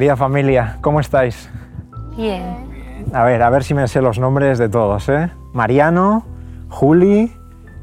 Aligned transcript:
Querida 0.00 0.16
familia, 0.16 0.78
¿cómo 0.80 0.98
estáis? 0.98 1.50
Bien. 2.16 3.04
A 3.12 3.22
ver, 3.24 3.42
a 3.42 3.50
ver 3.50 3.62
si 3.62 3.74
me 3.74 3.86
sé 3.86 4.00
los 4.00 4.18
nombres 4.18 4.56
de 4.56 4.70
todos, 4.70 5.06
¿eh? 5.10 5.30
Mariano, 5.52 6.24
Juli, 6.70 7.30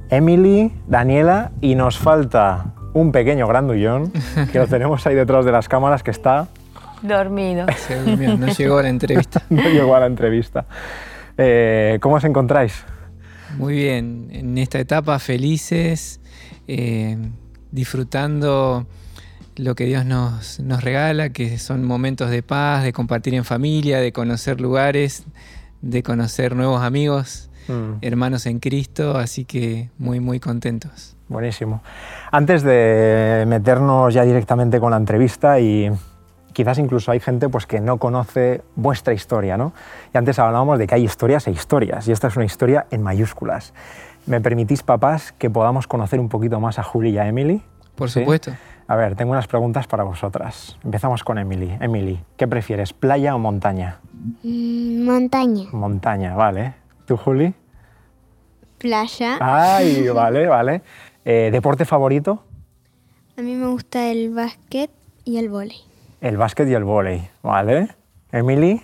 Emily, 0.09 0.73
Daniela 0.87 1.51
y 1.61 1.75
nos 1.75 1.99
falta 1.99 2.73
un 2.95 3.11
pequeño 3.11 3.45
grandullón 3.45 4.11
que 4.51 4.57
lo 4.57 4.65
tenemos 4.65 5.05
ahí 5.05 5.13
detrás 5.13 5.45
de 5.45 5.51
las 5.51 5.69
cámaras 5.69 6.01
que 6.01 6.09
está... 6.09 6.47
Dormido. 7.03 7.67
Se 7.77 8.01
durmió, 8.01 8.35
no 8.35 8.47
llegó 8.47 8.79
a 8.79 8.81
la 8.81 8.89
entrevista. 8.89 9.43
no 9.51 9.69
llegó 9.69 9.95
a 9.95 9.99
la 9.99 10.07
entrevista. 10.07 10.65
Eh, 11.37 11.99
¿Cómo 12.01 12.15
os 12.15 12.23
encontráis? 12.23 12.83
Muy 13.59 13.75
bien, 13.75 14.29
en 14.31 14.57
esta 14.57 14.79
etapa 14.79 15.19
felices, 15.19 16.19
eh, 16.67 17.15
disfrutando 17.69 18.87
lo 19.57 19.75
que 19.75 19.85
Dios 19.85 20.05
nos, 20.05 20.59
nos 20.59 20.83
regala, 20.83 21.29
que 21.29 21.59
son 21.59 21.83
momentos 21.83 22.29
de 22.29 22.43
paz, 22.43 22.83
de 22.83 22.93
compartir 22.93 23.33
en 23.33 23.45
familia, 23.45 23.99
de 23.99 24.11
conocer 24.13 24.61
lugares, 24.61 25.25
de 25.81 26.03
conocer 26.03 26.55
nuevos 26.55 26.81
amigos, 26.81 27.47
Mm, 27.67 27.97
hermanos 28.01 28.45
en 28.45 28.59
Cristo, 28.59 29.17
así 29.17 29.45
que 29.45 29.89
muy, 29.97 30.19
muy 30.19 30.39
contentos. 30.39 31.15
buenísimo. 31.27 31.81
Antes 32.31 32.63
de 32.63 33.43
meternos 33.47 34.13
ya 34.13 34.23
directamente 34.23 34.79
con 34.79 34.91
la 34.91 34.97
entrevista 34.97 35.59
y 35.59 35.91
quizás 36.53 36.77
incluso 36.77 37.11
hay 37.11 37.19
gente 37.19 37.49
pues, 37.49 37.65
que 37.65 37.81
no 37.81 37.97
conoce 37.97 38.61
vuestra 38.75 39.13
historia, 39.13 39.57
¿no? 39.57 39.73
Y 40.13 40.17
antes 40.17 40.39
hablábamos 40.39 40.79
de 40.79 40.87
que 40.87 40.95
hay 40.95 41.03
historias 41.03 41.47
e 41.47 41.51
historias 41.51 42.07
y 42.07 42.13
esta 42.13 42.29
es 42.29 42.37
una 42.37 42.45
historia 42.45 42.87
en 42.91 43.03
mayúsculas. 43.03 43.73
¿Me 44.25 44.39
permitís, 44.39 44.83
papás, 44.83 45.33
que 45.37 45.49
podamos 45.49 45.87
conocer 45.87 46.19
un 46.21 46.29
poquito 46.29 46.61
más 46.61 46.79
a 46.79 46.83
Juli 46.83 47.09
y 47.09 47.17
a 47.17 47.27
Emily? 47.27 47.61
Por 47.97 48.09
¿Sí? 48.09 48.21
supuesto. 48.21 48.51
A 48.87 48.95
ver, 48.95 49.15
tengo 49.15 49.31
unas 49.33 49.47
preguntas 49.47 49.85
para 49.87 50.03
vosotras. 50.03 50.77
Empezamos 50.85 51.23
con 51.25 51.37
Emily. 51.37 51.75
Emily, 51.81 52.23
¿qué 52.37 52.47
prefieres, 52.47 52.93
playa 52.93 53.35
o 53.35 53.39
montaña? 53.39 53.99
Mm, 54.43 55.03
Montaña. 55.03 55.65
Montaña, 55.73 56.35
vale. 56.35 56.73
¿Tú, 57.05 57.17
Juli? 57.17 57.53
Playa. 58.77 59.37
Ay, 59.41 60.07
vale, 60.13 60.47
vale. 60.47 60.81
Eh, 61.25 61.49
¿Deporte 61.51 61.83
favorito? 61.83 62.43
A 63.37 63.41
mí 63.41 63.55
me 63.55 63.67
gusta 63.67 64.07
el 64.09 64.33
básquet 64.33 64.89
y 65.25 65.37
el 65.37 65.49
vóley. 65.49 65.81
El 66.21 66.37
básquet 66.37 66.67
y 66.69 66.73
el 66.73 66.83
vóley, 66.85 67.27
¿vale? 67.43 67.89
Emily, 68.31 68.81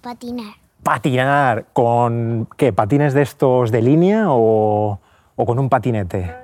Patinar. 0.00 0.54
patinar. 0.82 1.66
¿Con 1.72 2.48
qué? 2.56 2.72
¿Patines 2.72 3.12
de 3.12 3.22
estos 3.22 3.70
de 3.70 3.82
línea 3.82 4.26
o, 4.28 4.98
o 5.36 5.46
con 5.46 5.58
un 5.58 5.68
patinete? 5.68 6.34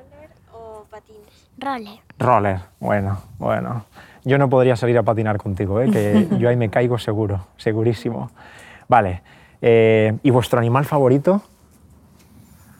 Roller. 1.58 1.98
Roller, 2.18 2.60
bueno, 2.80 3.18
bueno. 3.38 3.84
Yo 4.24 4.38
no 4.38 4.48
podría 4.50 4.76
salir 4.76 4.98
a 4.98 5.02
patinar 5.02 5.38
contigo, 5.38 5.80
¿eh? 5.80 5.90
que 5.90 6.28
yo 6.38 6.48
ahí 6.48 6.56
me 6.56 6.68
caigo 6.68 6.98
seguro, 6.98 7.46
segurísimo. 7.56 8.30
Vale. 8.88 9.22
eh, 9.62 10.16
¿Y 10.22 10.30
vuestro 10.30 10.58
animal 10.58 10.84
favorito? 10.84 11.42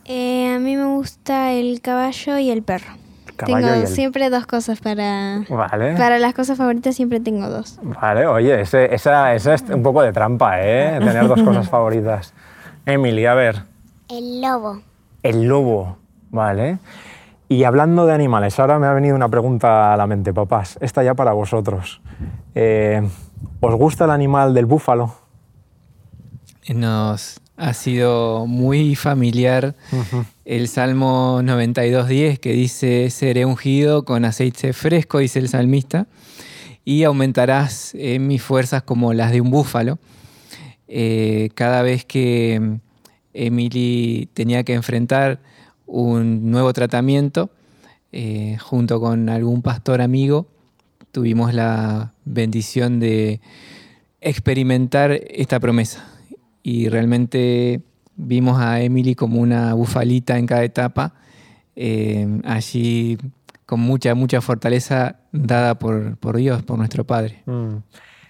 Eh, 0.04 0.54
a 0.54 0.58
mí 0.58 0.76
me 0.76 0.84
gusta 0.86 1.52
el 1.52 1.80
caballo 1.80 2.38
y 2.38 2.50
el 2.50 2.62
perro. 2.62 2.92
Caballo 3.36 3.66
tengo 3.66 3.80
el- 3.82 3.86
siempre 3.88 4.30
dos 4.30 4.46
cosas 4.46 4.80
para... 4.80 5.40
Vale. 5.48 5.94
Para 5.96 6.18
las 6.18 6.32
cosas 6.32 6.56
favoritas 6.56 6.94
siempre 6.94 7.20
tengo 7.20 7.48
dos. 7.50 7.78
Vale, 7.82 8.26
oye, 8.26 8.60
ese- 8.60 8.94
esa, 8.94 9.34
esa 9.34 9.54
es 9.54 9.62
un 9.62 9.82
poco 9.82 10.02
de 10.02 10.12
trampa, 10.12 10.60
¿eh? 10.62 10.98
Tener 11.00 11.26
dos 11.28 11.42
cosas 11.42 11.68
favoritas. 11.68 12.32
Emily, 12.86 13.26
a 13.26 13.34
ver, 13.34 13.62
El 14.08 14.40
lobo. 14.40 14.80
el 15.22 15.42
lobo, 15.44 15.98
¿vale? 16.30 16.78
Y 17.48 17.62
hablando 17.62 18.06
de 18.06 18.12
animales, 18.12 18.58
ahora 18.58 18.78
me 18.78 18.86
ha 18.86 18.92
venido 18.92 19.14
una 19.14 19.28
pregunta 19.28 19.92
a 19.94 19.96
la 19.96 20.06
mente, 20.06 20.34
papás. 20.34 20.78
Esta 20.80 21.04
ya 21.04 21.14
para 21.14 21.32
vosotros. 21.32 22.00
Eh, 22.54 23.08
¿Os 23.60 23.74
gusta 23.76 24.04
el 24.04 24.10
animal 24.10 24.52
del 24.52 24.66
búfalo? 24.66 25.14
Nos 26.68 27.40
ha 27.56 27.72
sido 27.72 28.46
muy 28.46 28.96
familiar 28.96 29.76
el 30.44 30.68
Salmo 30.68 31.40
92.10 31.42 32.38
que 32.38 32.52
dice, 32.52 33.10
seré 33.10 33.44
ungido 33.44 34.04
con 34.04 34.24
aceite 34.24 34.72
fresco, 34.72 35.18
dice 35.18 35.38
el 35.38 35.48
salmista, 35.48 36.08
y 36.84 37.04
aumentarás 37.04 37.94
eh, 37.94 38.18
mis 38.18 38.42
fuerzas 38.42 38.82
como 38.82 39.12
las 39.12 39.30
de 39.30 39.40
un 39.40 39.50
búfalo. 39.50 39.98
Eh, 40.88 41.50
cada 41.54 41.82
vez 41.82 42.04
que 42.04 42.58
mm, 42.60 42.74
Emily 43.34 44.28
tenía 44.34 44.64
que 44.64 44.74
enfrentar 44.74 45.40
un 45.86 46.50
nuevo 46.50 46.72
tratamiento, 46.72 47.50
eh, 48.12 48.56
junto 48.60 49.00
con 49.00 49.28
algún 49.28 49.62
pastor 49.62 50.00
amigo, 50.00 50.46
tuvimos 51.12 51.54
la 51.54 52.12
bendición 52.24 53.00
de 53.00 53.40
experimentar 54.20 55.12
esta 55.12 55.60
promesa. 55.60 56.04
Y 56.62 56.88
realmente 56.88 57.80
vimos 58.16 58.60
a 58.60 58.80
Emily 58.80 59.14
como 59.14 59.40
una 59.40 59.74
bufalita 59.74 60.38
en 60.38 60.46
cada 60.46 60.64
etapa, 60.64 61.14
eh, 61.76 62.40
allí 62.44 63.18
con 63.66 63.80
mucha, 63.80 64.14
mucha 64.14 64.40
fortaleza 64.40 65.20
dada 65.32 65.78
por, 65.78 66.16
por 66.16 66.36
Dios, 66.36 66.62
por 66.62 66.78
nuestro 66.78 67.04
Padre. 67.04 67.42
Mm. 67.46 67.76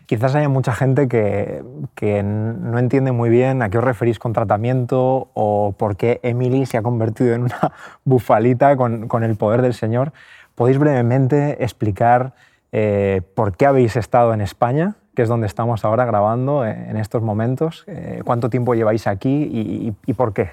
Quizás 0.06 0.34
haya 0.36 0.48
mucha 0.48 0.72
gente 0.72 1.08
que, 1.08 1.62
que 1.96 2.22
no 2.22 2.78
entiende 2.78 3.10
muy 3.12 3.28
bien 3.28 3.60
a 3.62 3.70
qué 3.70 3.78
os 3.78 3.84
referís 3.84 4.18
con 4.20 4.32
tratamiento 4.32 5.28
o 5.34 5.74
por 5.76 5.96
qué 5.96 6.20
Emily 6.22 6.64
se 6.64 6.76
ha 6.78 6.82
convertido 6.82 7.34
en 7.34 7.42
una 7.42 7.72
bufalita 8.04 8.76
con, 8.76 9.08
con 9.08 9.24
el 9.24 9.36
poder 9.36 9.62
del 9.62 9.74
Señor. 9.74 10.12
¿Podéis 10.54 10.78
brevemente 10.78 11.62
explicar 11.64 12.34
eh, 12.72 13.20
por 13.34 13.56
qué 13.56 13.66
habéis 13.66 13.96
estado 13.96 14.32
en 14.32 14.40
España, 14.40 14.94
que 15.16 15.22
es 15.22 15.28
donde 15.28 15.46
estamos 15.48 15.84
ahora 15.84 16.04
grabando 16.04 16.64
eh, 16.64 16.86
en 16.88 16.96
estos 16.96 17.20
momentos? 17.22 17.84
Eh, 17.88 18.22
¿Cuánto 18.24 18.48
tiempo 18.48 18.74
lleváis 18.74 19.06
aquí 19.08 19.42
y, 19.52 19.88
y- 19.88 19.94
y 20.06 20.12
por 20.14 20.32
qué? 20.32 20.50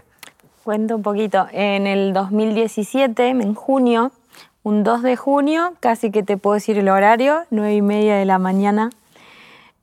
Cuento 0.64 0.96
un 0.96 1.04
poquito. 1.04 1.46
En 1.52 1.86
el 1.86 2.14
2017, 2.14 3.28
en 3.30 3.54
junio, 3.54 4.12
un 4.64 4.84
2 4.84 5.04
de 5.04 5.16
junio, 5.16 5.74
casi 5.80 6.10
que 6.10 6.24
te 6.24 6.38
puedo 6.38 6.56
decir 6.56 6.78
el 6.78 6.90
horario, 6.90 7.42
9 7.52 7.76
y 7.76 7.82
media 7.82 8.16
de 8.16 8.26
la 8.26 8.40
mañana, 8.40 8.90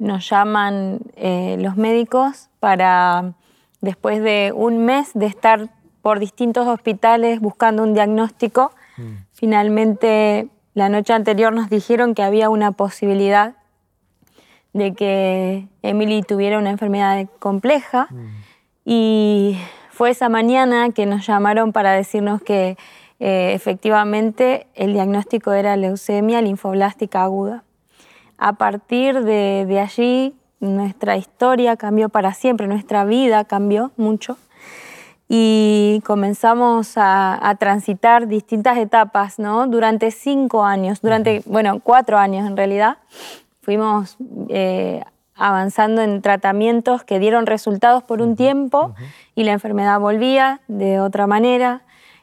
nos 0.01 0.29
llaman 0.29 0.99
eh, 1.15 1.57
los 1.61 1.77
médicos 1.77 2.49
para, 2.59 3.35
después 3.81 4.23
de 4.23 4.53
un 4.55 4.85
mes 4.85 5.11
de 5.15 5.27
estar 5.27 5.69
por 6.03 6.19
distintos 6.19 6.67
hospitales 6.67 7.39
buscando 7.41 7.83
un 7.83 7.95
diagnóstico, 7.95 8.73
finalmente 9.33 10.49
la 10.75 10.89
noche 10.89 11.13
anterior 11.13 11.53
nos 11.53 11.71
dijeron 11.71 12.15
que 12.15 12.23
había 12.23 12.51
una 12.51 12.73
posibilidad 12.73 13.55
de 14.73 14.95
que 14.95 15.69
Emily 15.83 16.23
tuviera 16.23 16.59
una 16.59 16.71
enfermedad 16.71 17.27
compleja. 17.39 18.09
Y 18.85 19.59
fue 19.91 20.11
esa 20.11 20.29
mañana 20.29 20.91
que 20.91 21.07
nos 21.07 21.27
llamaron 21.27 21.73
para 21.73 21.93
decirnos 21.93 22.41
que 22.43 22.77
eh, 23.19 23.53
efectivamente 23.55 24.67
el 24.75 24.95
diagnóstico 24.95 25.53
era 25.53 25.77
leucemia 25.77 26.41
linfoblástica 26.41 27.23
aguda. 27.23 27.65
A 28.41 28.55
partir 28.55 29.23
de, 29.23 29.67
de 29.69 29.81
allí 29.81 30.35
nuestra 30.61 31.19
historia 31.19 31.77
cambió 31.77 32.09
para 32.09 32.33
siempre, 32.33 32.67
nuestra 32.67 33.05
vida 33.05 33.45
cambió 33.45 33.93
mucho. 33.99 34.39
Y 35.29 36.03
comenzamos 36.05 36.97
a, 36.97 37.49
a 37.49 37.55
transitar 37.57 38.27
distintas 38.27 38.79
etapas, 38.79 39.39
¿no? 39.39 39.67
Durante 39.67 40.11
cinco 40.11 40.65
años, 40.65 41.03
durante, 41.03 41.43
bueno, 41.45 41.81
cuatro 41.81 42.19
años 42.19 42.47
en 42.49 42.57
realidad, 42.57 42.97
fuimos 43.61 44.17
eh, 44.49 45.05
avanzando 45.37 46.01
en 46.01 46.23
tratamientos 46.23 47.05
que 47.05 47.19
dieron 47.19 47.47
resultados 47.47 48.03
por 48.03 48.23
un 48.23 48.37
tiempo 48.37 48.95
y 49.35 49.45
la 49.45 49.53
enfermedad 49.53 50.01
volvía 50.01 50.61
de 50.67 50.99
otra 50.99 51.27
manera 51.27 51.83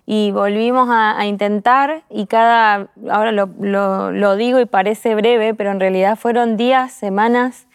y 0.10 0.32
volvimos 0.32 0.90
a, 0.90 1.20
a 1.20 1.26
intentar 1.28 2.02
y 2.10 2.26
cada, 2.28 2.88
ahora 3.12 3.32
lo, 3.34 3.50
lo- 3.60 4.12
lo 4.12 4.36
digo 4.38 4.60
y 4.62 4.66
parece 4.66 5.14
breve, 5.16 5.54
pero 5.54 5.70
en 5.72 5.80
realidad 5.82 6.18
fueron 6.18 6.56
días, 6.58 6.94
semanas 6.94 7.68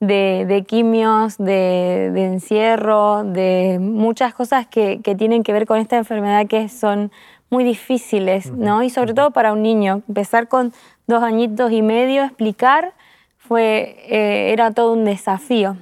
de, 0.00 0.44
de 0.46 0.64
quimios, 0.64 1.38
de, 1.38 2.10
de 2.12 2.24
encierro, 2.26 3.22
de 3.24 3.78
muchas 3.80 4.34
cosas 4.34 4.66
que, 4.66 5.00
que 5.02 5.14
tienen 5.14 5.42
que 5.44 5.52
ver 5.52 5.66
con 5.66 5.78
esta 5.78 5.96
enfermedad 5.96 6.46
que 6.48 6.68
son 6.68 7.10
muy 7.48 7.62
difíciles, 7.64 8.52
¿no? 8.52 8.82
Y 8.82 8.90
sobre 8.90 9.14
todo 9.14 9.30
para 9.30 9.52
un 9.52 9.62
niño, 9.62 10.02
empezar 10.08 10.48
con 10.48 10.72
dos 11.06 11.22
añitos 11.22 11.70
y 11.72 11.82
medio, 11.82 12.24
explicar, 12.24 12.92
fue, 13.38 13.96
eh, 14.08 14.52
era 14.52 14.72
todo 14.72 14.92
un 14.92 15.04
desafío. 15.04 15.76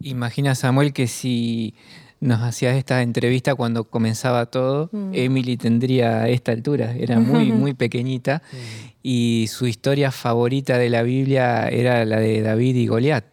Imagina, 0.00 0.54
Samuel, 0.54 0.92
que 0.94 1.06
si 1.06 1.74
nos 2.20 2.42
hacías 2.42 2.76
esta 2.76 3.02
entrevista 3.02 3.54
cuando 3.54 3.84
comenzaba 3.84 4.46
todo, 4.46 4.90
Emily 5.12 5.56
tendría 5.56 6.28
esta 6.28 6.52
altura, 6.52 6.94
era 6.94 7.18
muy, 7.18 7.50
muy 7.52 7.74
pequeñita, 7.74 8.42
y 9.02 9.46
su 9.48 9.66
historia 9.66 10.10
favorita 10.10 10.76
de 10.76 10.90
la 10.90 11.02
Biblia 11.02 11.68
era 11.68 12.04
la 12.04 12.20
de 12.20 12.42
David 12.42 12.76
y 12.76 12.86
Goliat. 12.86 13.24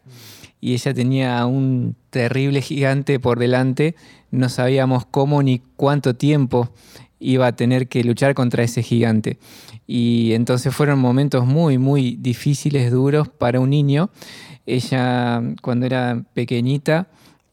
Y 0.59 0.73
ella 0.73 0.93
tenía 0.93 1.45
un 1.45 1.95
terrible 2.09 2.61
gigante 2.61 3.19
por 3.19 3.37
delante, 3.37 3.95
no 4.31 4.49
sabíamos 4.49 5.05
cómo 5.05 5.43
ni 5.43 5.61
cuánto 5.75 6.15
tiempo 6.15 6.69
iba 7.19 7.47
a 7.47 7.55
tener 7.55 7.87
que 7.87 8.03
luchar 8.03 8.33
contra 8.33 8.63
ese 8.63 8.83
gigante. 8.83 9.37
Y 9.85 10.33
entonces 10.33 10.73
fueron 10.73 10.99
momentos 10.99 11.45
muy, 11.45 11.77
muy 11.77 12.17
difíciles, 12.19 12.91
duros 12.91 13.27
para 13.27 13.59
un 13.59 13.69
niño. 13.69 14.09
Ella, 14.65 15.41
cuando 15.61 15.85
era 15.85 16.23
pequeñita, 16.33 17.07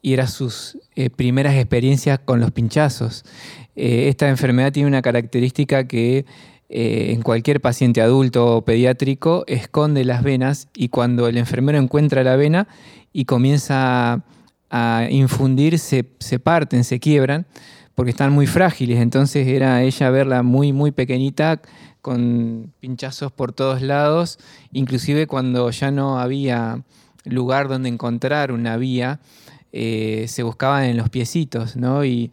y 0.05 0.13
eran 0.13 0.27
sus 0.27 0.77
eh, 0.95 1.09
primeras 1.09 1.55
experiencias 1.55 2.19
con 2.19 2.39
los 2.39 2.51
pinchazos. 2.51 3.25
Eh, 3.75 4.07
esta 4.07 4.29
enfermedad 4.29 4.71
tiene 4.71 4.87
una 4.87 5.01
característica 5.01 5.87
que 5.87 6.27
eh, 6.69 7.07
en 7.09 7.23
cualquier 7.23 7.59
paciente 7.59 8.03
adulto 8.03 8.57
o 8.57 8.63
pediátrico 8.63 9.45
esconde 9.47 10.05
las 10.05 10.21
venas 10.21 10.67
y 10.75 10.89
cuando 10.89 11.27
el 11.27 11.37
enfermero 11.37 11.79
encuentra 11.79 12.23
la 12.23 12.35
vena 12.35 12.67
y 13.13 13.25
comienza 13.25 14.23
a 14.69 15.07
infundir, 15.09 15.79
se, 15.79 16.03
parten, 16.37 16.83
se 16.83 16.99
quiebran, 16.99 17.47
porque 17.95 18.11
están 18.11 18.31
muy 18.31 18.45
frágiles. 18.45 18.99
Entonces 18.99 19.47
era 19.47 19.81
ella 19.81 20.11
verla 20.11 20.43
muy, 20.43 20.71
muy 20.71 20.91
pequeñita, 20.91 21.63
con 22.03 22.71
pinchazos 22.79 23.31
por 23.31 23.53
todos 23.53 23.81
lados, 23.81 24.37
inclusive 24.71 25.25
cuando 25.25 25.71
ya 25.71 25.89
no 25.89 26.19
había 26.19 26.83
lugar 27.23 27.67
donde 27.67 27.89
encontrar 27.89 28.51
una 28.51 28.77
vía, 28.77 29.19
eh, 29.77 30.27
se 30.29 30.41
buscaban 30.41 30.85
en 30.85 30.95
los 30.95 31.09
piecitos, 31.09 31.75
¿no? 31.75 32.05
Y 32.05 32.31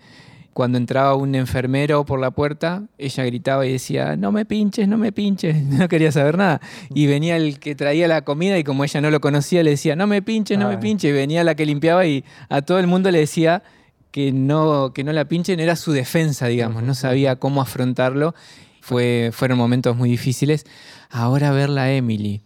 cuando 0.52 0.78
entraba 0.78 1.16
un 1.16 1.34
enfermero 1.34 2.04
por 2.04 2.20
la 2.20 2.30
puerta, 2.30 2.84
ella 2.98 3.24
gritaba 3.24 3.66
y 3.66 3.72
decía, 3.72 4.14
no 4.14 4.30
me 4.30 4.44
pinches, 4.44 4.86
no 4.86 4.96
me 4.96 5.10
pinches, 5.10 5.60
no 5.64 5.88
quería 5.88 6.12
saber 6.12 6.38
nada. 6.38 6.60
Y 6.94 7.06
venía 7.06 7.36
el 7.36 7.58
que 7.58 7.74
traía 7.74 8.06
la 8.06 8.22
comida 8.22 8.56
y 8.58 8.62
como 8.62 8.84
ella 8.84 9.00
no 9.00 9.10
lo 9.10 9.20
conocía, 9.20 9.64
le 9.64 9.70
decía, 9.70 9.96
no 9.96 10.06
me 10.06 10.22
pinches, 10.22 10.56
no 10.56 10.68
me 10.68 10.78
pinches. 10.78 11.10
Y 11.10 11.12
venía 11.12 11.42
la 11.42 11.56
que 11.56 11.66
limpiaba 11.66 12.06
y 12.06 12.24
a 12.48 12.62
todo 12.62 12.78
el 12.78 12.86
mundo 12.86 13.10
le 13.10 13.18
decía 13.18 13.64
que 14.12 14.30
no, 14.30 14.92
que 14.92 15.02
no 15.02 15.12
la 15.12 15.24
pinchen, 15.24 15.58
era 15.58 15.74
su 15.74 15.90
defensa, 15.90 16.46
digamos, 16.46 16.84
no 16.84 16.94
sabía 16.94 17.36
cómo 17.36 17.60
afrontarlo. 17.60 18.36
Fue, 18.80 19.30
fueron 19.32 19.58
momentos 19.58 19.96
muy 19.96 20.08
difíciles. 20.08 20.64
Ahora 21.10 21.50
verla 21.50 21.82
a 21.82 21.92
Emily, 21.92 22.40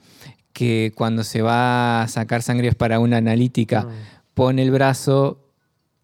que 0.54 0.90
cuando 0.94 1.22
se 1.22 1.42
va 1.42 2.00
a 2.00 2.08
sacar 2.08 2.40
sangre 2.40 2.72
para 2.72 2.98
una 2.98 3.18
analítica, 3.18 3.82
mm. 3.82 4.15
Pone 4.36 4.62
el 4.62 4.70
brazo 4.70 5.38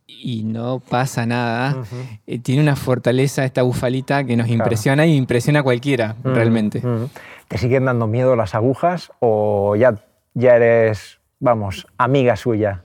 y 0.07 0.43
no 0.45 0.81
pasa 0.81 1.27
nada. 1.27 1.85
Eh, 2.27 2.39
tiene 2.39 2.63
una 2.63 2.77
fortaleza 2.77 3.45
esta 3.45 3.63
bufalita 3.63 4.25
que 4.25 4.39
nos 4.39 4.49
impresiona 4.49 5.05
y 5.07 5.15
impresiona 5.15 5.61
a 5.61 5.63
cualquiera, 5.63 6.17
realmente. 6.25 6.83
¿Te 7.49 7.59
siguen 7.59 7.85
dando 7.85 8.07
miedo 8.07 8.35
las 8.35 8.55
agujas 8.55 9.13
o 9.21 9.77
ya, 9.77 10.03
ya 10.33 10.57
eres, 10.57 11.21
vamos, 11.41 11.87
amiga 11.99 12.35
suya? 12.37 12.83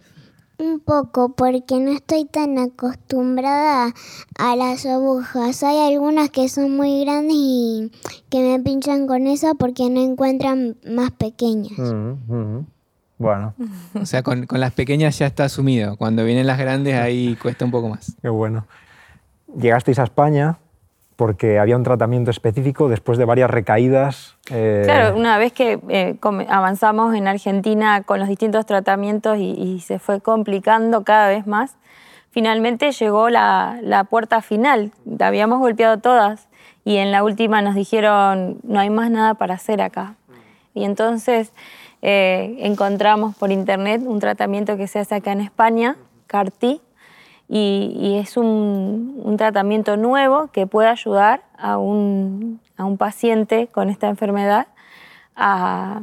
Un 0.59 0.81
poco, 0.81 1.33
porque 1.33 1.79
no 1.79 1.91
estoy 1.91 2.25
tan 2.25 2.57
acostumbrada 2.57 3.93
a 4.37 4.55
las 4.57 4.85
agujas. 4.85 5.63
Hay 5.63 5.93
algunas 5.93 6.29
que 6.29 6.49
son 6.49 6.75
muy 6.75 7.05
grandes 7.05 7.37
y 7.37 7.91
que 8.29 8.41
me 8.41 8.59
pinchan 8.59 9.07
con 9.07 9.27
eso 9.27 9.55
porque 9.55 9.89
no 9.89 10.01
encuentran 10.01 10.75
más 10.85 11.11
pequeñas. 11.11 11.79
Bueno. 13.17 13.53
O 13.99 14.05
sea, 14.05 14.23
con, 14.23 14.45
las 14.49 14.73
pequeñas 14.73 15.17
ya 15.17 15.25
está 15.25 15.45
asumido. 15.45 15.97
Cuando 15.97 16.23
vienen 16.23 16.47
las 16.47 16.59
grandes 16.59 16.95
ahí 16.95 17.35
cuesta 17.35 17.65
un 17.65 17.71
poco 17.71 17.89
más. 17.89 18.15
Qué 18.21 18.29
bueno. 18.29 18.65
Llegasteis 19.59 19.99
a 19.99 20.03
España 20.03 20.57
porque 21.15 21.57
había 21.57 21.75
un 21.75 21.83
tratamiento 21.83 22.29
específico 22.29 22.89
después 22.89 23.17
de 23.17 23.25
varias 23.25 23.49
recaídas. 23.49 24.37
Eh, 24.51 24.83
claro, 24.85 25.17
una 25.17 25.39
vez 25.39 25.51
que 25.51 25.79
eh, 25.89 26.15
avanzamos 26.47 27.15
en 27.15 27.27
Argentina 27.27 28.03
con 28.03 28.19
los 28.19 28.29
distintos 28.29 28.67
tratamientos 28.67 29.39
y, 29.39 29.79
se 29.79 29.97
fue 29.97 30.21
complicando 30.21 31.03
cada 31.03 31.27
vez 31.27 31.47
más, 31.47 31.75
finalmente 32.29 32.91
llegó 32.91 33.29
la, 33.29 33.79
la 33.81 34.03
puerta 34.03 34.43
final. 34.43 34.91
habíamos 35.19 35.59
golpeado 35.59 35.97
todas 35.97 36.49
y 36.85 36.97
en 36.97 37.11
la 37.11 37.23
última 37.23 37.63
nos 37.63 37.73
dijeron, 37.73 38.59
no 38.63 38.79
hay 38.79 38.91
más 38.91 39.09
nada 39.09 39.33
para 39.33 39.55
hacer 39.55 39.81
acá. 39.81 40.13
Y 40.75 40.83
entonces 40.83 41.51
eh, 42.09 42.55
encontramos 42.59 43.35
por 43.35 43.51
internet 43.51 44.01
un 44.05 44.21
tratamiento 44.21 44.77
que 44.77 44.87
se 44.87 44.97
hace 44.97 45.15
acá 45.15 45.33
en 45.33 45.41
España, 45.41 45.97
CARTI, 46.27 46.79
y, 47.49 48.15
es 48.17 48.37
un, 48.37 49.35
tratamiento 49.37 49.97
nuevo 49.97 50.47
que 50.53 50.67
puede 50.67 50.87
ayudar 50.87 51.43
a 51.57 51.77
un, 51.77 52.61
paciente 52.97 53.67
con 53.67 53.89
esta 53.89 54.07
enfermedad 54.07 54.67
a, 55.35 55.99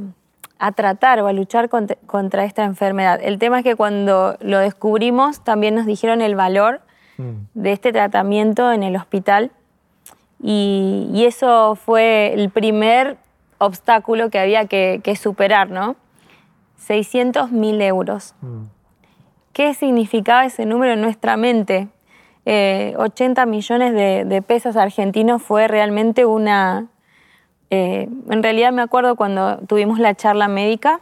tratar 0.74 1.20
o 1.20 1.26
a 1.26 1.32
luchar 1.32 1.70
contra, 1.70 2.44
esta 2.44 2.64
enfermedad. 2.64 3.20
El 3.22 3.38
tema 3.38 3.60
es 3.60 3.64
que 3.64 3.74
cuando 3.74 4.36
lo 4.42 4.58
descubrimos 4.58 5.42
también 5.42 5.74
nos 5.74 5.86
dijeron 5.86 6.20
el 6.20 6.34
valor 6.34 6.82
mm. 7.16 7.32
de 7.54 7.72
este 7.72 7.92
tratamiento 7.92 8.72
en 8.72 8.82
el 8.82 8.96
hospital 8.96 9.52
y, 10.38 11.08
y 11.14 11.24
eso 11.24 11.76
fue 11.76 12.34
el 12.34 12.50
primer 12.50 13.16
obstáculo 13.58 14.30
que 14.30 14.38
había 14.38 14.66
que, 14.66 15.18
superar, 15.20 15.70
¿no? 15.70 15.96
600 16.78 17.50
mil 17.50 17.80
euros. 17.80 18.34
Mm. 18.40 18.64
¿Qué 19.52 19.74
significaba 19.74 20.44
ese 20.44 20.66
número 20.66 20.94
en 20.94 21.00
nuestra 21.00 21.36
mente? 21.36 21.88
80 22.46 23.42
eh, 23.42 23.46
millones 23.46 23.94
de, 23.94 24.42
pesos 24.42 24.76
argentinos 24.76 25.42
fue 25.42 25.68
realmente 25.68 26.26
una... 26.26 26.86
Eh, 27.70 28.08
en 28.28 28.42
realidad 28.42 28.72
me 28.72 28.82
acuerdo 28.82 29.16
cuando 29.16 29.58
tuvimos 29.66 29.98
la 29.98 30.14
charla 30.14 30.48
médica, 30.48 31.00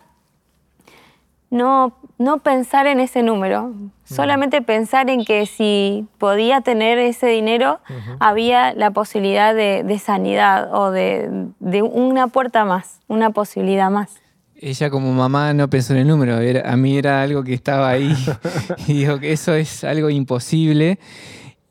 no, 1.51 1.93
no 2.23 2.39
pensar 2.39 2.87
en 2.87 3.01
ese 3.01 3.23
número, 3.23 3.69
mm. 3.69 3.91
solamente 4.05 4.63
pensar 4.63 5.11
en 5.11 5.25
que 5.25 5.47
si 5.47 6.07
podía 6.19 6.61
tener 6.61 6.99
ese 6.99 7.27
dinero, 7.27 7.81
había 8.21 8.73
la 8.75 8.91
posibilidad 8.91 9.55
de, 9.55 9.99
sanidad 9.99 10.75
o 10.75 10.91
de, 10.91 11.49
una 11.83 12.29
puerta 12.29 12.65
más, 12.65 13.01
una 13.09 13.31
posibilidad 13.31 13.91
más. 13.91 14.11
Ella 14.55 14.91
como 14.91 15.13
mamá 15.13 15.53
no 15.55 15.69
pensó 15.69 15.93
en 15.93 16.01
el 16.01 16.09
número, 16.09 16.37
a 16.37 16.77
mí 16.77 16.97
era 16.97 17.23
algo 17.23 17.43
que 17.43 17.53
estaba 17.53 17.91
ahí 17.91 18.15
y 18.87 18.93
dijo 18.93 19.19
que 19.19 19.33
eso 19.33 19.55
es 19.55 19.83
algo 19.83 20.09
imposible. 20.09 20.99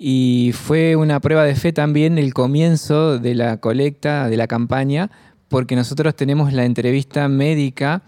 Y 0.03 0.51
fue 0.53 0.95
una 0.95 1.19
prueba 1.19 1.43
de 1.43 1.53
fe 1.55 1.73
también 1.73 2.17
el 2.17 2.33
comienzo 2.33 3.19
de 3.19 3.35
la 3.35 3.57
colecta, 3.57 4.29
de 4.29 4.35
la 4.35 4.47
campaña, 4.47 5.11
porque 5.47 5.75
nosotros 5.75 6.15
tenemos 6.15 6.53
la 6.53 6.65
entrevista 6.65 7.27
médica 7.27 8.01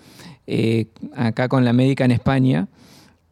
eh, 0.47 0.87
acá 1.15 1.47
con 1.47 1.65
la 1.65 1.73
médica 1.73 2.05
en 2.05 2.11
España 2.11 2.67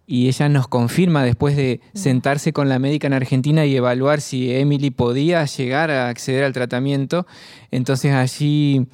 y 0.07 0.27
ella 0.27 0.49
nos 0.49 0.67
confirma 0.67 1.23
después 1.23 1.55
de 1.55 1.79
sentarse 1.93 2.51
con 2.51 2.67
la 2.67 2.79
médica 2.79 3.07
en 3.07 3.13
Argentina 3.13 3.65
y 3.65 3.75
evaluar 3.75 4.19
si 4.19 4.51
Emily 4.51 4.91
podía 4.91 5.45
llegar 5.45 5.89
a 5.89 6.09
acceder 6.09 6.43
al 6.43 6.51
tratamiento. 6.51 7.25
Entonces 7.71 8.13
allí 8.13 8.87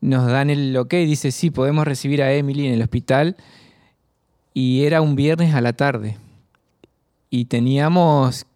nos 0.00 0.26
dan 0.26 0.48
el 0.48 0.74
ok, 0.76 0.94
dice 0.94 1.30
sí, 1.30 1.50
podemos 1.50 1.86
recibir 1.86 2.22
a 2.22 2.32
Emily 2.32 2.66
en 2.66 2.72
el 2.72 2.82
hospital 2.82 3.36
y 4.54 4.84
era 4.84 5.02
un 5.02 5.14
viernes 5.14 5.54
a 5.54 5.60
la 5.60 5.74
tarde 5.74 6.16
y 7.28 7.46
teníamos 7.46 8.46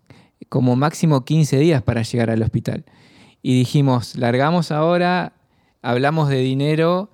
como 0.48 0.76
máximo 0.76 1.24
15 1.24 1.58
días 1.58 1.82
para 1.82 2.02
llegar 2.02 2.30
al 2.30 2.42
hospital. 2.42 2.84
Y 3.42 3.58
dijimos, 3.58 4.16
largamos 4.16 4.72
ahora, 4.72 5.34
hablamos 5.82 6.28
de 6.28 6.38
dinero 6.38 7.10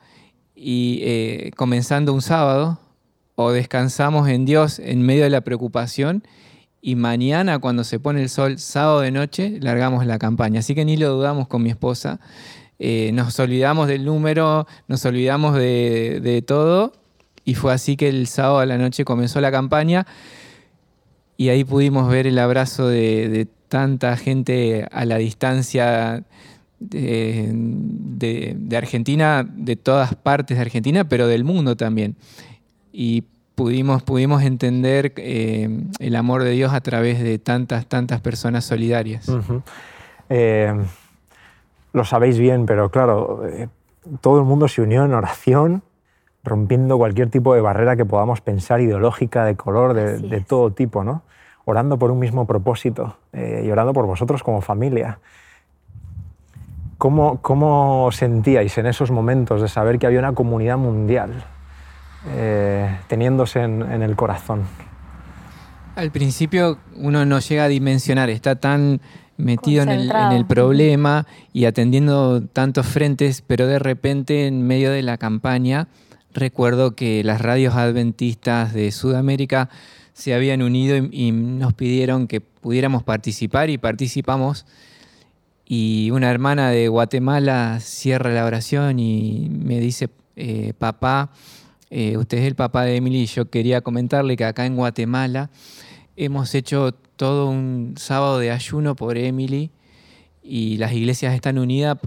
y 0.63 1.01
eh, 1.03 1.51
comenzando 1.57 2.15
un 2.15 2.23
sábado 2.23 2.79
o 3.35 3.51
descansamos 3.51 4.29
en 4.29 4.45
Dios 4.45 4.79
en 4.79 5.03
medio 5.03 5.25
de 5.25 5.31
la 5.31 5.41
preocupación 5.41 6.23
y 6.81 6.95
mañana 6.95 7.59
cuando 7.59 7.83
se 7.83 7.99
pone 7.99 8.23
el 8.23 8.29
sol, 8.29 8.59
sábado 8.59 9.01
de 9.01 9.11
noche, 9.11 9.59
largamos 9.61 10.07
la 10.07 10.19
campaña. 10.19 10.61
Así 10.61 10.75
que 10.75 10.85
ni 10.85 10.97
lo 10.97 11.11
dudamos 11.11 11.49
con 11.49 11.63
mi 11.63 11.71
esposa. 11.71 12.21
Eh, 12.79 13.11
nos 13.13 13.39
olvidamos 13.41 13.89
del 13.89 14.05
número, 14.05 14.67
nos 14.87 15.05
olvidamos 15.05 15.57
de, 15.57 16.45
todo 16.47 16.93
y 17.45 17.55
fue 17.55 17.73
así 17.73 17.97
que 17.97 18.09
el 18.09 18.29
sábado 18.29 18.61
a 18.61 18.67
la 18.67 18.79
noche 18.79 19.05
comenzó 19.05 19.41
la 19.41 19.51
campaña 19.51 20.07
y 21.37 21.49
ahí 21.49 21.65
pudimos 21.65 22.09
ver 22.09 22.29
el 22.29 22.39
abrazo 22.39 22.87
de 22.87 23.49
tanta 23.69 24.17
gente 24.17 24.87
a 24.93 25.05
la 25.07 25.17
distancia 25.17 26.25
de, 26.89 28.77
Argentina, 28.77 29.47
de 29.49 29.77
todas 29.77 30.15
partes 30.15 30.57
de 30.57 30.63
Argentina, 30.63 31.05
pero 31.05 31.27
del 31.27 31.45
mundo 31.45 31.77
también. 31.77 32.17
Y 32.93 33.25
pudimos, 33.55 34.03
pudimos 34.03 34.43
entender 34.43 35.13
eh, 35.17 35.69
el 35.99 36.17
amor 36.17 36.43
de 36.43 36.51
Dios 36.51 36.73
a 36.73 36.81
través 36.81 37.23
de 37.23 37.39
tantas, 37.39 37.87
tantas 37.87 38.21
personas 38.21 38.65
solidarias. 38.65 39.31
Eh, 40.29 40.75
lo 41.93 42.05
sabéis 42.05 42.39
bien, 42.39 42.67
pero 42.67 42.91
claro, 42.91 43.47
eh, 43.47 43.69
todo 44.21 44.39
el 44.39 44.45
mundo 44.45 44.69
se 44.69 44.83
unió 44.83 45.05
en 45.05 45.13
oración, 45.15 45.83
rompiendo 46.45 46.99
cualquier 46.99 47.31
tipo 47.31 47.55
de 47.55 47.61
barrera 47.61 47.97
que 47.97 48.05
podamos 48.05 48.41
pensar 48.41 48.81
ideológica, 48.81 49.45
de 49.45 49.55
color, 49.55 49.95
de, 49.95 50.19
de 50.19 50.41
todo 50.41 50.73
tipo, 50.73 51.05
¿no? 51.05 51.23
Orando 51.65 51.97
por 51.99 52.11
un 52.11 52.19
mismo 52.19 52.45
propósito 52.45 53.19
y 53.33 53.71
orando 53.71 53.93
por 53.93 54.05
vosotros 54.05 54.43
como 54.43 54.61
familia. 54.61 55.21
¿Cómo, 57.03 57.41
¿Cómo, 57.43 58.11
sentíais 58.13 58.79
en 58.79 58.87
esos 58.87 59.11
momentos 59.11 59.61
de 59.61 59.67
saber 59.67 59.99
que 59.99 60.07
había 60.07 60.21
una 60.21 60.35
comunidad 60.35 60.79
mundial 60.79 61.33
eh, 62.29 62.97
teniéndose 63.09 63.61
en, 63.61 63.83
en, 63.83 64.03
el 64.03 64.15
corazón? 64.15 64.63
Al 65.97 66.13
principio 66.13 66.79
uno 66.95 67.25
no 67.25 67.41
llega 67.41 67.65
a 67.65 67.69
dimensionar, 67.69 68.31
está 68.31 68.55
tan 68.55 69.01
metido 69.37 69.83
en 69.83 69.89
el, 69.89 70.13
en 70.13 70.31
el, 70.31 70.47
problema 70.47 71.27
y 71.53 71.65
atendiendo 71.65 72.41
tantos 72.41 72.87
frentes, 72.87 73.43
pero 73.45 73.67
de 73.67 73.81
repente 73.81 74.47
en 74.47 74.65
medio 74.65 74.93
de 74.93 75.03
la 75.03 75.19
campaña 75.19 75.89
recuerdo 76.33 76.95
que 76.95 77.25
las 77.25 77.41
radios 77.41 77.75
adventistas 77.75 78.73
de 78.75 78.93
Sudamérica 78.93 79.71
se 80.13 80.35
habían 80.35 80.63
unido 80.63 80.97
y, 81.11 81.33
nos 81.33 81.75
pidieron 81.75 82.29
que 82.29 82.41
pudiéramos 82.41 83.03
participar 83.03 83.71
y 83.71 83.79
participamos. 83.79 84.67
Y 85.65 86.11
una 86.11 86.31
hermana 86.31 86.71
de 86.71 86.89
Guatemala 86.89 87.79
cierra 87.81 88.31
la 88.31 88.45
oración 88.45 88.99
y 88.99 89.49
me 89.51 89.81
dice, 89.81 90.11
eh, 90.37 90.73
papá, 90.79 91.31
eh, 91.91 92.17
usted 92.17 92.39
es 92.39 92.45
el 92.45 92.55
papá 92.55 92.85
de 92.85 92.97
Emily 92.97 93.27
yo 93.27 93.51
quería 93.51 93.83
comentarle 93.83 94.37
que 94.37 94.47
acá 94.47 94.65
en 94.65 94.77
Guatemala 94.77 95.51
hemos 96.17 96.55
hecho 96.55 96.93
todo 97.17 97.51
un 97.51 97.95
sábado 97.99 98.39
de 98.39 98.51
ayuno 98.51 98.97
por 98.97 99.19
Emily 99.19 99.71
y 100.43 100.79
las 100.79 100.93
iglesias 100.93 101.35
están 101.35 101.59
unidas 101.59 101.99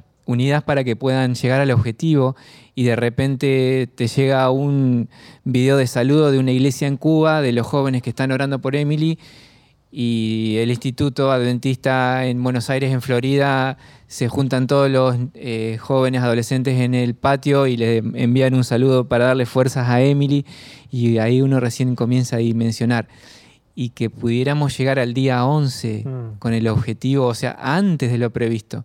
para 0.65 0.83
que 0.83 0.95
puedan 0.95 1.35
llegar 1.35 1.61
al 1.61 1.69
objetivo 1.69 2.35
y 2.73 2.83
de 2.83 2.95
repente 2.95 3.87
te 3.93 4.07
llega 4.07 4.49
un 4.49 5.07
video 5.43 5.77
de 5.77 5.85
saludo 5.85 6.31
de 6.31 6.39
una 6.39 6.51
iglesia 6.51 6.87
en 6.87 6.97
Cuba, 6.97 7.41
de 7.41 7.51
los 7.51 7.67
jóvenes 7.67 8.01
que 8.01 8.09
están 8.09 8.31
orando 8.31 8.59
por 8.59 8.75
Emily 8.75 9.19
y 9.97 10.57
el 10.57 10.71
Instituto 10.71 11.31
Adventista 11.31 12.25
en 12.25 12.43
Buenos 12.43 12.69
Aires, 12.69 12.91
en 12.91 13.01
Florida, 13.01 13.77
se 14.07 14.27
juntan 14.27 14.67
todos 14.67 14.91
los 14.91 15.15
eh, 15.35 15.77
jóvenes 15.79 16.21
adolescentes 16.21 16.81
en 16.81 16.93
el 16.93 17.15
patio 17.15 17.65
y 17.65 17.77
le 17.77 17.99
envían 17.99 18.55
un 18.55 18.65
saludo 18.65 19.07
para 19.07 19.27
darle 19.27 19.45
fuerzas 19.45 19.87
a 19.87 20.01
Emily 20.01 20.45
y 20.91 21.17
ahí 21.19 21.41
uno 21.41 21.61
recién 21.61 21.95
comienza 21.95 22.35
a 22.35 22.39
dimensionar 22.39 23.07
y 23.73 23.91
que 23.91 24.09
pudiéramos 24.09 24.77
llegar 24.77 24.99
al 24.99 25.13
día 25.13 25.45
11 25.45 26.03
mm. 26.05 26.39
con 26.39 26.53
el 26.53 26.67
objetivo, 26.67 27.27
o 27.27 27.33
sea, 27.33 27.55
antes 27.57 28.11
de 28.11 28.17
lo 28.17 28.31
previsto 28.31 28.83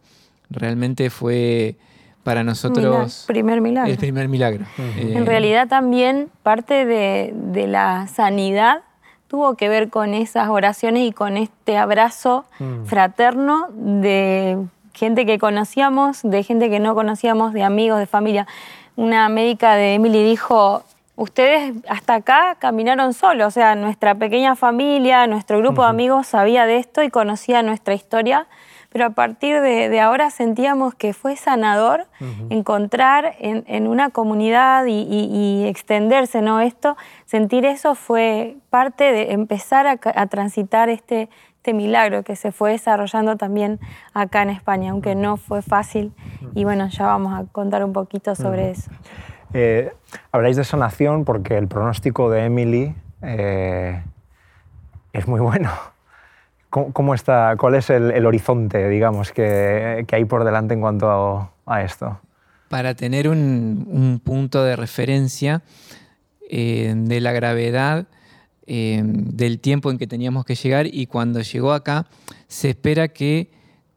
realmente 0.49 1.11
fue 1.11 1.77
para 2.23 2.45
nosotros 2.45 3.25
primer 3.27 3.61
milagro. 3.61 3.91
el 3.91 3.99
primer 3.99 4.29
milagro. 4.29 4.65
Eh, 4.79 5.15
en 5.17 5.27
realidad 5.27 5.67
también 5.67 6.29
parte 6.45 6.87
de, 6.87 7.67
la 7.67 8.07
sanidad 8.07 8.83
tuvo 9.31 9.55
que 9.55 9.69
ver 9.69 9.91
con 9.91 10.13
esas 10.13 10.49
oraciones 10.49 11.05
y 11.05 11.13
con 11.13 11.37
este 11.37 11.79
abrazo 11.79 12.45
mm. 12.59 12.87
fraterno 12.87 13.69
de 13.71 14.59
gente 14.93 15.25
que 15.25 15.39
conocíamos, 15.39 16.23
de 16.25 16.43
gente 16.43 16.69
que 16.69 16.81
no 16.81 16.97
conocíamos, 16.97 17.53
de 17.53 17.63
amigos, 17.63 18.01
de 18.01 18.07
familia. 18.07 18.49
Una 18.97 19.29
médica 19.29 19.77
de 19.77 19.95
Emily 19.95 20.25
dijo, 20.25 20.83
ustedes 21.15 21.75
hasta 21.89 22.17
acá 22.17 22.57
caminaron 22.59 23.15
solos, 23.15 23.47
o 23.47 23.51
sea, 23.53 23.77
nuestra 23.77 24.17
pequeña 24.17 24.57
familia, 24.57 25.29
nuestro 25.29 25.59
grupo 25.59 25.85
de 25.85 25.91
amigos 25.91 26.27
sabía 26.27 26.67
de 26.67 26.79
esto 26.79 27.05
y 27.05 27.09
conocía 27.09 27.63
nuestra 27.63 27.95
historia 27.95 28.49
pero 28.91 29.07
a 29.07 29.11
partir 29.11 29.61
de, 29.61 30.01
ahora 30.01 30.31
sentíamos 30.31 30.95
que 30.95 31.13
fue 31.13 31.37
sanador 31.37 32.07
encontrar 32.51 33.37
en, 33.39 33.87
una 33.87 34.11
comunidad 34.11 34.85
y, 34.87 35.65
extenderse, 35.67 36.43
¿no? 36.43 36.61
Esto, 36.61 36.97
sentir 37.25 37.65
eso 37.65 37.95
fue 37.95 38.57
parte 38.69 39.05
de 39.13 39.33
empezar 39.33 39.87
a, 39.87 40.27
transitar 40.27 40.89
este, 40.89 41.29
este 41.57 41.73
milagro 41.73 42.25
que 42.25 42.35
se 42.35 42.51
fue 42.53 42.73
desarrollando 42.73 43.37
también 43.37 43.79
acá 44.13 44.43
en 44.43 44.51
España, 44.51 44.91
aunque 44.91 45.15
no 45.15 45.37
fue 45.37 45.63
fácil. 45.63 46.13
Y 46.55 46.65
bueno, 46.65 46.89
ya 46.89 47.07
vamos 47.07 47.39
a 47.39 47.45
contar 47.53 47.85
un 47.85 47.93
poquito 47.93 48.35
sobre 48.35 48.73
eso. 48.73 48.91
Eh, 49.53 49.93
habláis 50.33 50.57
de 50.57 50.65
sanación 50.65 51.25
porque 51.25 51.59
el 51.59 51.69
pronóstico 51.69 52.31
de 52.31 52.45
Emily 52.45 52.95
eh, 53.23 54.03
es 55.13 55.29
muy 55.29 55.41
bueno. 55.41 55.71
¿Cómo, 56.71 57.15
está, 57.15 57.57
¿Cuál 57.59 57.75
es 57.75 57.91
el, 57.91 58.25
horizonte, 58.25 58.89
digamos, 58.89 59.33
que, 59.33 60.07
hay 60.09 60.25
por 60.25 60.45
delante 60.45 60.73
en 60.73 60.81
cuanto 60.81 61.51
a, 61.67 61.83
esto? 61.83 62.21
Para 62.69 62.95
tener 62.95 63.29
un, 63.29 64.21
punto 64.23 64.63
de 64.63 64.77
referencia 64.77 65.63
eh, 66.49 66.95
de 66.97 67.21
la 67.21 67.33
gravedad 67.33 68.07
eh, 68.69 69.03
del 69.05 69.59
tiempo 69.59 69.91
en 69.91 69.99
que 69.99 70.07
teníamos 70.07 70.45
que 70.45 70.55
llegar 70.55 70.87
y 70.87 71.07
cuando 71.07 71.41
llegó 71.41 71.73
acá, 71.73 72.07
se 72.47 72.71
espera 72.71 73.09
que 73.09 73.51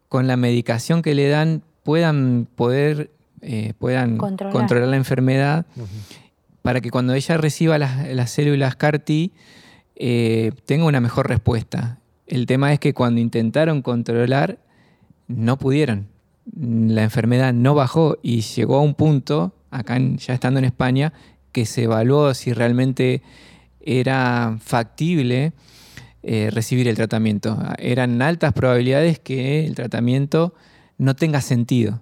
con 0.09 0.25
la 0.25 0.35
medicación 0.35 1.03
que 1.03 1.13
le 1.13 1.29
dan 1.29 1.61
puedan 1.83 2.47
poder 2.55 3.11
eh, 3.41 3.73
puedan 3.77 4.17
controlar. 4.17 4.87
la 4.87 4.95
enfermedad 4.95 5.67
para 6.63 6.81
que 6.81 6.89
cuando 6.89 7.13
ella 7.13 7.37
reciba 7.37 7.77
las, 7.77 8.07
las 8.07 8.31
células 8.31 8.75
CAR-T 8.77 9.31
tenga 10.65 10.85
una 10.85 11.01
mejor 11.01 11.29
respuesta. 11.29 11.99
El 12.27 12.45
tema 12.45 12.73
es 12.73 12.79
que 12.79 12.93
cuando 12.93 13.21
intentaron 13.21 13.81
controlar, 13.81 14.59
no 15.27 15.57
pudieron. 15.57 16.07
La 16.55 17.03
enfermedad 17.03 17.53
no 17.53 17.75
bajó 17.75 18.17
y 18.21 18.41
llegó 18.41 18.77
a 18.77 18.81
un 18.81 18.95
punto, 18.95 19.53
acá 19.71 19.97
ya 19.99 20.33
estando 20.33 20.59
en 20.59 20.65
España, 20.65 21.13
que 21.51 21.65
se 21.65 21.83
evaluó 21.83 22.33
si 22.33 22.53
realmente 22.53 23.21
era 23.81 24.57
factible 24.61 25.53
eh, 26.21 26.49
recibir 26.51 26.87
el 26.87 26.95
tratamiento. 26.95 27.57
Eran 27.77 28.21
altas 28.21 28.53
probabilidades 28.53 29.19
que 29.19 29.65
el 29.65 29.75
tratamiento 29.75 30.53
no 30.97 31.15
tenga 31.15 31.41
sentido. 31.41 32.01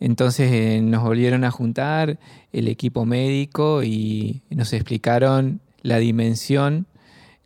Entonces 0.00 0.50
eh, 0.52 0.80
nos 0.82 1.02
volvieron 1.02 1.44
a 1.44 1.50
juntar 1.50 2.18
el 2.52 2.68
equipo 2.68 3.04
médico 3.04 3.82
y 3.82 4.42
nos 4.50 4.72
explicaron 4.72 5.60
la 5.82 5.98
dimensión 5.98 6.86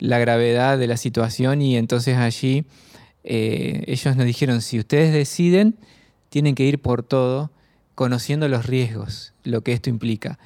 la 0.01 0.19
gravedad 0.19 0.79
de 0.79 0.87
la 0.87 0.97
situación 0.97 1.63
y 1.63 1.77
entonces 1.77 2.17
allí 2.17 2.65
eh, 3.23 3.85
ellos 3.87 4.17
nos 4.17 4.27
dijeron, 4.27 4.63
si 4.63 4.79
ustedes 4.79 5.13
deciden, 5.13 5.77
tienen 6.31 6.55
que 6.55 6.65
ir 6.65 6.81
por 6.81 7.03
todo, 7.03 7.51
conociendo 7.95 8.49
los 8.49 8.67
riesgos, 8.67 9.35
lo 9.45 9.63
que 9.63 9.73
esto 9.73 9.91
implica. 9.91 10.39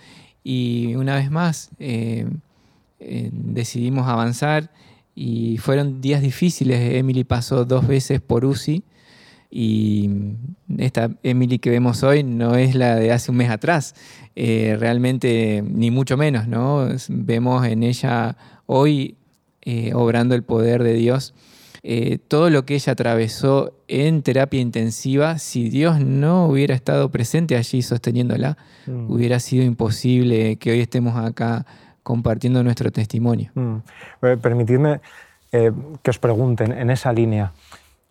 Y 0.43 0.95
una 0.97 1.15
vez 1.15 1.31
más 1.31 1.71
eh, 1.79 2.27
eh, 2.99 3.31
decidimos 3.33 4.09
avanzar 4.09 4.71
y 5.15 5.59
fueron 5.59 6.01
días 6.01 6.21
difíciles. 6.21 6.97
Emily 6.97 7.25
pasó 7.25 7.65
dos 7.65 7.87
veces 7.87 8.21
por 8.21 8.45
UCI 8.45 8.83
y 9.51 10.11
esta 10.79 11.11
Emily 11.23 11.61
que 11.61 11.71
vemos 11.71 12.03
hoy 12.03 12.25
no 12.25 12.57
es 12.57 12.75
la 12.75 12.97
de 12.97 13.13
hace 13.13 13.31
un 13.31 13.37
mes 13.37 13.51
atrás, 13.51 13.95
realmente 14.35 15.63
ni 15.65 15.93
mucho 15.93 16.17
menos, 16.17 16.49
¿no? 16.49 16.89
Vemos 17.09 17.65
en 17.65 17.85
ella 17.85 18.37
hoy 18.67 19.17
eh, 19.65 19.93
obrando 19.95 20.35
el 20.35 20.43
poder 20.43 20.83
de 20.83 20.95
Dios. 20.95 21.35
Eh, 21.83 22.19
todo 22.29 22.49
lo 22.49 22.65
que 22.65 22.75
ella 22.75 22.93
atravesó 22.93 23.75
en 23.89 24.23
terapia 24.23 24.61
intensiva, 24.61 25.39
si 25.39 25.69
Dios 25.69 26.01
no 26.01 26.47
hubiera 26.47 26.75
estado 26.75 27.11
presente 27.11 27.57
allí 27.57 27.83
sosteniéndola, 27.83 28.57
mm. 28.87 29.11
hubiera 29.11 29.39
sido 29.39 29.65
imposible 29.65 30.57
que 30.57 30.71
hoy 30.71 30.81
estemos 30.81 31.17
acá 31.17 31.67
compartiendo 32.03 32.63
nuestro 32.63 32.91
testimonio. 32.91 33.51
Mm. 33.55 33.77
Eh, 34.23 34.37
permitidme 34.41 35.01
que 35.51 36.11
os 36.11 36.19
pregunten 36.19 36.73
en 36.73 36.91
esa 36.91 37.13
línea. 37.13 37.53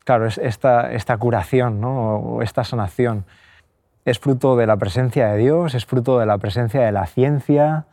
Claro, 0.06 0.28
esta, 0.28 0.94
esta 0.94 1.18
curación 1.18 1.82
¿no? 1.82 2.16
o 2.16 2.42
esta 2.42 2.64
sanación 2.64 3.26
es 4.06 4.20
fruto 4.20 4.56
de 4.56 4.68
la 4.68 4.78
presencia 4.78 5.28
de 5.30 5.38
Dios, 5.38 5.76
es 5.76 5.86
fruto 5.86 6.20
de 6.20 6.26
la 6.26 6.38
presencia 6.38 6.82
de 6.82 6.92
la 6.92 7.06
ciencia, 7.06 7.86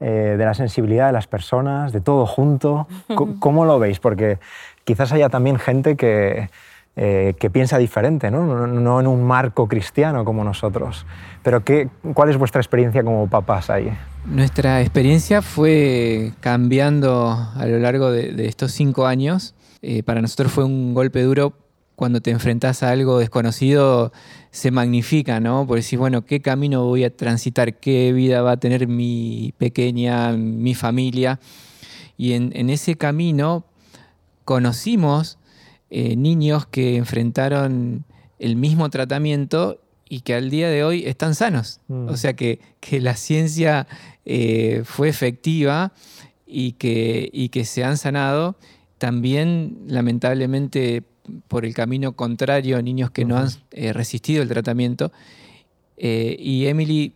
eh, 0.00 0.36
de 0.38 0.44
la 0.44 0.54
sensibilidad 0.54 1.06
de 1.06 1.12
las 1.12 1.26
personas, 1.26 1.92
de 1.92 2.00
todo 2.00 2.26
junto. 2.26 2.88
¿Cómo 3.38 3.64
lo 3.64 3.78
veis? 3.78 4.00
Porque 4.00 4.38
quizás 4.84 5.12
haya 5.12 5.28
también 5.28 5.58
gente 5.58 5.96
que, 5.96 6.48
eh, 6.96 7.34
que 7.38 7.50
piensa 7.50 7.78
diferente, 7.78 8.30
¿no? 8.30 8.66
¿no? 8.66 9.00
en 9.00 9.06
un 9.06 9.22
marco 9.24 9.68
cristiano 9.68 10.24
como 10.24 10.42
nosotros. 10.42 11.06
Pero 11.42 11.64
¿qué, 11.64 11.88
¿cuál 12.14 12.30
es 12.30 12.36
vuestra 12.36 12.60
experiencia 12.60 13.04
como 13.04 13.28
papás 13.28 13.70
ahí? 13.70 13.92
Nuestra 14.26 14.80
experiencia 14.80 15.40
fue 15.40 16.32
cambiando 16.40 17.30
a 17.54 17.66
lo 17.66 17.78
largo 17.78 18.10
de, 18.10 18.46
estos 18.46 18.72
cinco 18.72 19.06
años. 19.06 19.54
Eh, 19.82 20.02
para 20.02 20.20
nosotros 20.20 20.52
fue 20.52 20.64
un 20.64 20.92
golpe 20.92 21.22
duro 21.22 21.54
cuando 22.00 22.22
te 22.22 22.30
enfrentas 22.30 22.82
a 22.82 22.92
algo 22.92 23.18
desconocido 23.18 24.10
se 24.52 24.70
magnifica, 24.70 25.38
¿no? 25.38 25.66
Por 25.66 25.76
decir, 25.76 25.98
bueno, 25.98 26.24
¿qué 26.24 26.40
camino 26.40 26.86
voy 26.86 27.04
a 27.04 27.14
transitar? 27.14 27.78
¿Qué 27.78 28.14
vida 28.14 28.40
va 28.40 28.52
a 28.52 28.56
tener 28.56 28.88
mi 28.88 29.52
pequeña, 29.58 30.32
mi 30.32 30.74
familia? 30.74 31.40
Y 32.16 32.32
en, 32.32 32.70
ese 32.70 32.96
camino 32.96 33.66
conocimos 34.46 35.36
eh, 35.90 36.16
niños 36.16 36.64
que 36.64 36.96
enfrentaron 36.96 38.06
el 38.38 38.56
mismo 38.56 38.88
tratamiento 38.88 39.82
y 40.08 40.20
que 40.20 40.32
al 40.32 40.48
día 40.48 40.70
de 40.70 40.84
hoy 40.84 41.04
están 41.04 41.34
sanos. 41.34 41.80
Mm. 41.88 42.08
O 42.08 42.16
sea 42.16 42.32
que, 42.32 42.60
la 42.92 43.14
ciencia 43.14 43.86
eh, 44.24 44.84
fue 44.86 45.10
efectiva 45.10 45.92
y 46.46 46.72
que, 46.72 47.28
y 47.30 47.50
que 47.50 47.66
se 47.66 47.84
han 47.84 47.98
sanado. 47.98 48.56
También, 48.96 49.82
lamentablemente, 49.86 51.04
por 51.48 51.64
el 51.64 51.74
camino 51.74 52.12
contrario, 52.12 52.80
niños 52.82 53.10
que 53.10 53.24
no 53.24 53.36
han 53.36 53.48
eh, 53.72 53.92
resistido 53.92 54.42
el 54.42 54.48
tratamiento. 54.48 55.12
Eh, 55.96 56.36
y 56.38 56.66
Emily 56.66 57.14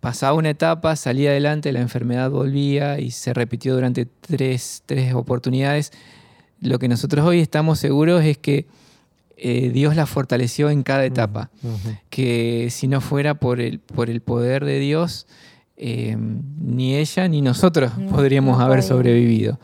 pasaba 0.00 0.34
una 0.34 0.50
etapa, 0.50 0.96
salía 0.96 1.30
adelante, 1.30 1.72
la 1.72 1.80
enfermedad 1.80 2.30
volvía 2.30 3.00
y 3.00 3.10
se 3.10 3.32
repitió 3.32 3.74
durante 3.74 4.06
tres, 4.06 4.82
oportunidades. 5.14 5.92
lo 6.60 6.78
que 6.78 6.88
nosotros 6.88 7.24
hoy 7.24 7.40
estamos 7.40 7.78
seguros 7.78 8.22
es 8.24 8.36
que 8.36 8.66
eh, 9.36 9.70
Dios 9.70 9.96
la 9.96 10.06
fortaleció 10.06 10.70
en 10.70 10.82
cada 10.82 11.04
etapa, 11.04 11.50
que 12.10 12.68
si 12.70 12.86
no 12.86 13.00
fuera 13.00 13.34
por 13.34 13.60
el, 13.60 13.78
por 13.78 14.10
el 14.10 14.20
poder 14.20 14.64
de 14.64 14.78
Dios, 14.78 15.26
eh, 15.76 16.16
ni 16.16 16.94
ella 16.94 17.26
ni 17.26 17.42
nosotros 17.42 17.92
podríamos 18.10 18.60
haber 18.60 18.82
sobrevivido. 18.82 19.58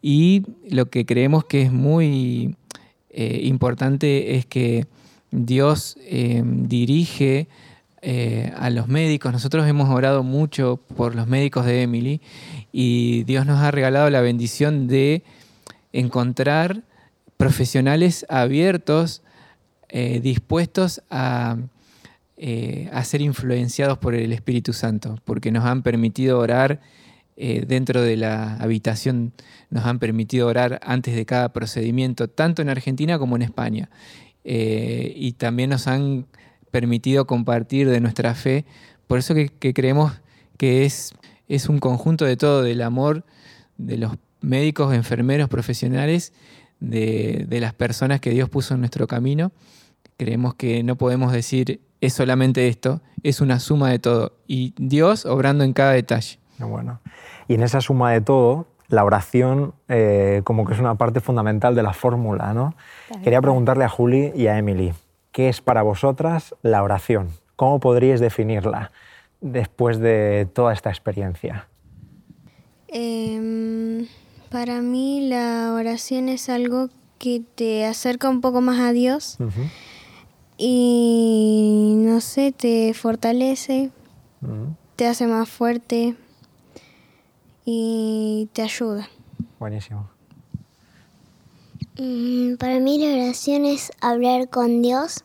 Y 0.00 0.44
lo 0.70 0.90
que 0.90 1.04
creemos 1.04 1.44
que 1.44 1.62
es 1.62 1.72
muy 1.72 2.56
eh, 3.16 3.40
importante 3.42 4.36
es 4.36 4.46
que 4.46 4.86
Dios 5.32 5.98
dirige 6.42 7.48
a 8.54 8.70
los 8.70 8.86
médicos. 8.86 9.32
Nosotros 9.32 9.66
hemos 9.66 9.90
orado 9.90 10.22
mucho 10.22 10.80
por 10.96 11.16
los 11.16 11.26
médicos 11.26 11.66
de 11.66 11.82
Emily 11.82 12.20
y 12.70 13.24
Dios 13.24 13.46
nos 13.46 13.60
ha 13.60 13.72
regalado 13.72 14.08
la 14.10 14.20
bendición 14.20 14.86
de 14.86 15.24
encontrar 15.92 16.84
profesionales 17.36 18.26
abiertos, 18.28 19.22
eh, 19.88 20.20
dispuestos 20.20 21.02
eh, 22.36 22.90
a, 22.92 23.04
ser 23.04 23.20
influenciados 23.20 23.98
por 23.98 24.14
el 24.14 24.32
Espíritu 24.32 24.72
Santo, 24.72 25.18
porque 25.24 25.50
nos 25.50 25.64
han 25.64 25.82
permitido 25.82 26.38
orar 26.38 26.80
eh, 27.36 27.64
dentro 27.66 28.02
de 28.02 28.16
la 28.16 28.56
habitación, 28.56 29.32
nos 29.70 29.84
han 29.84 29.98
permitido 29.98 30.46
orar 30.46 30.80
antes 30.82 31.14
de 31.14 31.26
cada 31.26 31.52
procedimiento, 31.52 32.28
tanto 32.28 32.62
en 32.62 32.68
Argentina 32.68 33.18
como 33.18 33.36
en 33.36 33.42
España. 33.42 33.90
y 34.44 35.32
también 35.32 35.70
nos 35.70 35.88
han 35.88 36.26
permitido 36.70 37.26
compartir 37.26 37.88
de 37.88 38.00
nuestra 38.00 38.34
fe. 38.34 38.64
Por 39.06 39.18
eso 39.18 39.34
que, 39.34 39.72
creemos 39.74 40.12
que 40.58 40.84
es, 40.84 41.14
es 41.48 41.68
un 41.68 41.78
conjunto 41.78 42.24
de 42.24 42.36
todo, 42.36 42.62
del 42.62 42.82
amor 42.82 43.24
de 43.78 43.96
los 43.96 44.12
médicos, 44.40 44.94
enfermeros, 44.94 45.48
profesionales, 45.48 46.32
de, 46.80 47.46
las 47.48 47.72
personas 47.72 48.20
que 48.20 48.30
Dios 48.30 48.48
puso 48.48 48.74
en 48.74 48.80
nuestro 48.80 49.06
camino. 49.06 49.52
Creemos 50.16 50.54
que 50.54 50.82
no 50.82 50.96
podemos 50.96 51.32
decir 51.32 51.80
es 52.00 52.12
solamente 52.12 52.68
esto, 52.68 53.00
es 53.22 53.40
una 53.40 53.58
suma 53.58 53.90
de 53.90 53.98
todo. 53.98 54.38
Y 54.46 54.74
Dios 54.76 55.24
obrando 55.24 55.64
en 55.64 55.72
cada 55.72 55.92
detalle. 55.92 56.38
Bueno. 56.58 57.00
Y 57.48 57.54
en 57.54 57.62
esa 57.62 57.80
suma 57.80 58.12
de 58.12 58.20
todo, 58.20 58.66
la 58.88 59.04
oración 59.04 59.74
eh, 59.88 60.42
como 60.44 60.64
que 60.64 60.74
es 60.74 60.80
una 60.80 60.94
parte 60.94 61.20
fundamental 61.20 61.74
de 61.74 61.82
la 61.82 61.92
fórmula, 61.92 62.54
¿no? 62.54 62.74
Quería 63.22 63.40
preguntarle 63.40 63.84
a 63.84 63.88
Juli 63.88 64.32
y 64.34 64.46
a 64.46 64.58
Emily, 64.58 64.92
¿qué 65.32 65.48
es 65.48 65.60
para 65.60 65.82
vosotras 65.82 66.54
la 66.62 66.82
oración? 66.82 67.30
¿Cómo 67.56 67.80
podríais 67.80 68.20
definirla 68.20 68.92
después 69.40 69.98
de 69.98 70.48
toda 70.52 70.72
esta 70.72 70.90
experiencia? 70.90 71.68
Em, 72.88 74.06
para 74.50 74.80
mí 74.80 75.28
la 75.28 75.72
oración 75.74 76.28
es 76.28 76.48
algo 76.48 76.88
que 77.18 77.42
te 77.54 77.86
acerca 77.86 78.28
un 78.28 78.40
poco 78.40 78.60
más 78.60 78.78
a 78.78 78.92
Dios 78.92 79.38
y 80.58 81.94
no 81.96 82.20
sé, 82.20 82.52
te 82.52 82.94
fortalece, 82.94 83.90
te 84.96 85.06
hace 85.06 85.26
más 85.26 85.48
fuerte 85.48 86.14
y 87.66 88.48
te 88.54 88.62
ayuda. 88.62 89.10
Buenísimo. 89.58 90.08
Mm, 91.98 92.54
para 92.56 92.78
mí 92.78 92.98
la 92.98 93.12
oración 93.12 93.66
es 93.66 93.90
hablar 94.00 94.48
con 94.48 94.80
Dios 94.82 95.24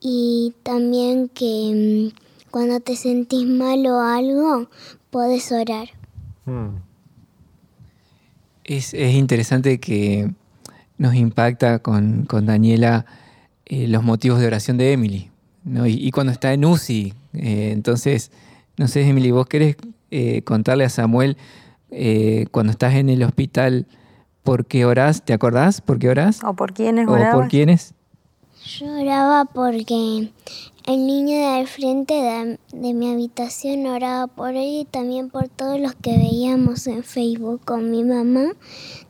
y 0.00 0.54
también 0.62 1.28
que 1.28 2.12
mm, 2.14 2.50
cuando 2.50 2.80
te 2.80 2.94
sentís 2.94 3.46
mal 3.46 3.84
o 3.86 4.00
algo, 4.00 4.68
puedes 5.10 5.50
orar. 5.50 5.88
Mm. 6.44 6.76
Es, 8.62 8.94
interesante 8.94 9.80
que 9.80 10.30
nos 10.98 11.14
impacta 11.14 11.80
con, 11.80 12.26
Daniela 12.26 13.06
eh, 13.66 13.88
los 13.88 14.04
motivos 14.04 14.38
de 14.40 14.46
oración 14.46 14.76
de 14.76 14.92
Emily. 14.92 15.30
Y, 15.86 16.10
cuando 16.10 16.30
está 16.30 16.52
en 16.52 16.64
UCI, 16.66 17.14
eh, 17.32 17.70
entonces, 17.72 18.30
no 18.76 18.86
sé, 18.86 19.08
Emily, 19.08 19.30
vos 19.30 19.46
querés 19.46 19.76
eh, 20.14 20.42
contarle 20.42 20.84
a 20.84 20.88
Samuel 20.88 21.36
cuando 22.50 22.72
estás 22.72 22.94
en 22.94 23.08
el 23.08 23.22
hospital 23.22 23.86
por 24.42 24.66
qué 24.66 24.84
orás, 24.84 25.24
¿te 25.24 25.32
acordás 25.32 25.80
por 25.80 25.98
qué 26.00 26.08
orás? 26.08 26.42
¿O 26.42 26.54
por 26.54 26.72
quiénes 26.72 27.06
¿O 27.06 27.16
por 27.32 27.48
quiénes? 27.48 27.94
Yo 28.64 28.86
oraba 29.00 29.44
porque 29.44 30.32
el 30.86 31.06
niño 31.06 31.36
de 31.38 31.46
al 31.46 31.66
frente 31.66 32.14
de, 32.72 32.94
mi 32.94 33.10
habitación 33.10 33.86
oraba 33.86 34.26
por 34.26 34.50
él 34.50 34.80
y 34.80 34.84
también 34.84 35.30
por 35.30 35.48
todos 35.48 35.80
los 35.80 35.94
que 35.94 36.16
veíamos 36.16 36.86
en 36.86 37.04
Facebook 37.04 37.62
con 37.64 37.90
mi 37.90 38.04
mamá. 38.04 38.52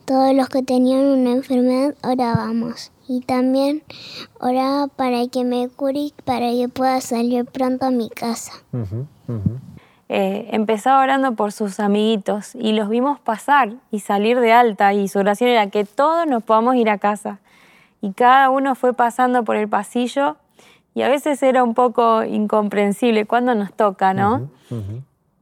Todos 0.05 0.35
los 0.35 0.49
que 0.49 0.63
tenían 0.63 1.05
una 1.05 1.33
enfermedad 1.33 1.95
orábamos. 2.03 2.93
Y 3.07 3.21
también 3.21 3.83
oraba 4.41 4.87
para 4.89 5.27
que 5.29 5.45
me 5.45 5.69
cure 5.69 5.99
y 5.99 6.15
para 6.25 6.51
que 6.51 6.69
pueda 6.69 7.01
salir 7.01 7.45
pronto 7.45 7.87
a 7.87 7.91
mi 7.91 8.09
casa. 8.09 8.53
Eh, 10.09 10.49
empezaba 10.53 11.03
orando 11.03 11.33
por 11.33 11.53
sus 11.53 11.81
amiguitos 11.81 12.55
y 12.55 12.73
los 12.73 12.91
vimos 12.91 13.19
pasar 13.21 13.73
y 13.91 14.01
salir 14.01 14.39
de 14.39 14.53
alta 14.53 14.93
y 14.93 15.09
su 15.09 15.19
oración 15.19 15.49
era 15.49 15.69
que 15.69 15.85
todos 15.85 16.27
nos 16.27 16.43
podamos 16.43 16.77
ir 16.77 16.91
a 16.91 16.99
casa. 16.99 17.39
Y 18.03 18.13
cada 18.13 18.51
uno 18.51 18.75
fue 18.75 18.93
pasando 18.93 19.45
por 19.45 19.57
el 19.57 19.69
pasillo 19.69 20.37
y 20.95 21.03
a 21.03 21.09
veces 21.09 21.43
era 21.43 21.65
un 21.65 21.75
poco 21.75 22.23
incomprensible 22.23 23.25
cuando 23.25 23.55
nos 23.55 23.73
toca, 23.73 24.13
¿no? 24.13 24.49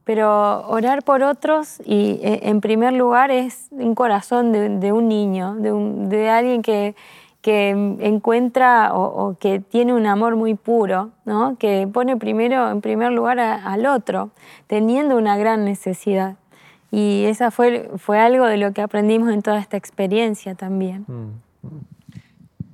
Pero 0.05 0.67
orar 0.67 1.03
por 1.03 1.23
otros 1.23 1.81
y 1.85 2.19
eh, 2.23 2.41
en 2.43 2.59
primer 2.59 2.93
lugar 2.93 3.31
es 3.31 3.67
un 3.71 3.95
corazón 3.95 4.51
de, 4.51 4.91
un 4.91 5.07
niño, 5.07 5.55
de, 5.55 6.29
alguien 6.29 6.61
que, 6.61 6.95
que 7.43 7.69
encuentra 7.69 8.95
o, 8.95 9.37
que 9.39 9.59
tiene 9.59 9.93
un 9.93 10.07
amor 10.07 10.35
muy 10.35 10.55
puro, 10.55 11.11
¿no? 11.25 11.57
que 11.59 11.87
pone 11.91 12.17
primero, 12.17 12.71
en 12.71 12.81
primer 12.81 13.11
lugar 13.11 13.39
al 13.39 13.85
otro, 13.85 14.31
teniendo 14.65 15.15
una 15.17 15.37
gran 15.37 15.63
necesidad. 15.63 16.37
Y 16.89 17.25
esa 17.25 17.51
fue, 17.51 17.91
fue 17.97 18.19
algo 18.19 18.45
de 18.47 18.57
lo 18.57 18.71
que 18.71 18.81
aprendimos 18.81 19.31
en 19.31 19.43
toda 19.43 19.59
esta 19.59 19.77
experiencia 19.77 20.55
también. 20.55 21.05
Mm, 21.07 21.67
mm. 21.67 21.81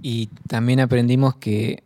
Y 0.01 0.27
también 0.47 0.79
aprendimos 0.79 1.35
que 1.35 1.83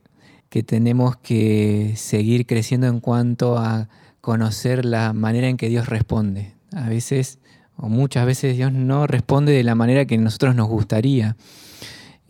que 0.54 0.62
tenemos 0.62 1.15
que 1.17 1.93
seguir 1.96 2.46
creciendo 2.46 2.86
en 2.86 3.00
cuanto 3.00 3.58
a 3.58 3.89
conocer 4.22 4.86
la 4.86 5.12
manera 5.12 5.48
en 5.48 5.58
que 5.58 5.67
Dios 5.67 5.88
responde. 5.88 6.54
A 6.76 6.89
veces, 6.89 7.39
o 7.76 7.89
muchas 7.89 8.28
veces, 8.28 8.56
Dios 8.56 8.72
no 8.72 9.08
responde 9.08 9.52
de 9.52 9.63
la 9.63 9.74
manera 9.74 10.06
que 10.06 10.15
nosotros 10.19 10.54
nos 10.54 10.67
gustaría, 10.67 11.38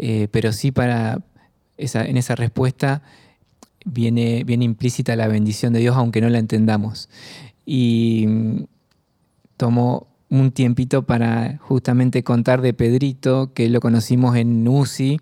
eh, 0.05 0.27
pero 0.29 0.51
sí 0.51 0.73
para 0.73 1.21
en 1.77 2.17
esa 2.17 2.35
respuesta 2.35 3.03
viene, 3.85 4.43
viene 4.43 4.65
implícita 4.65 5.15
la 5.15 5.29
bendición 5.29 5.71
de 5.71 5.79
Dios, 5.79 5.95
aunque 5.95 6.19
no 6.19 6.27
la 6.27 6.39
entendamos. 6.39 7.07
Y 7.65 8.25
mm, 8.27 8.63
tomo 9.55 10.07
un 10.29 10.51
tiempito 10.51 11.03
para 11.03 11.57
justamente 11.59 12.21
contar 12.21 12.61
de 12.61 12.73
Pedrito, 12.73 13.53
que 13.53 13.69
lo 13.69 13.79
conocimos 13.79 14.35
en 14.35 14.67
UCI 14.67 15.21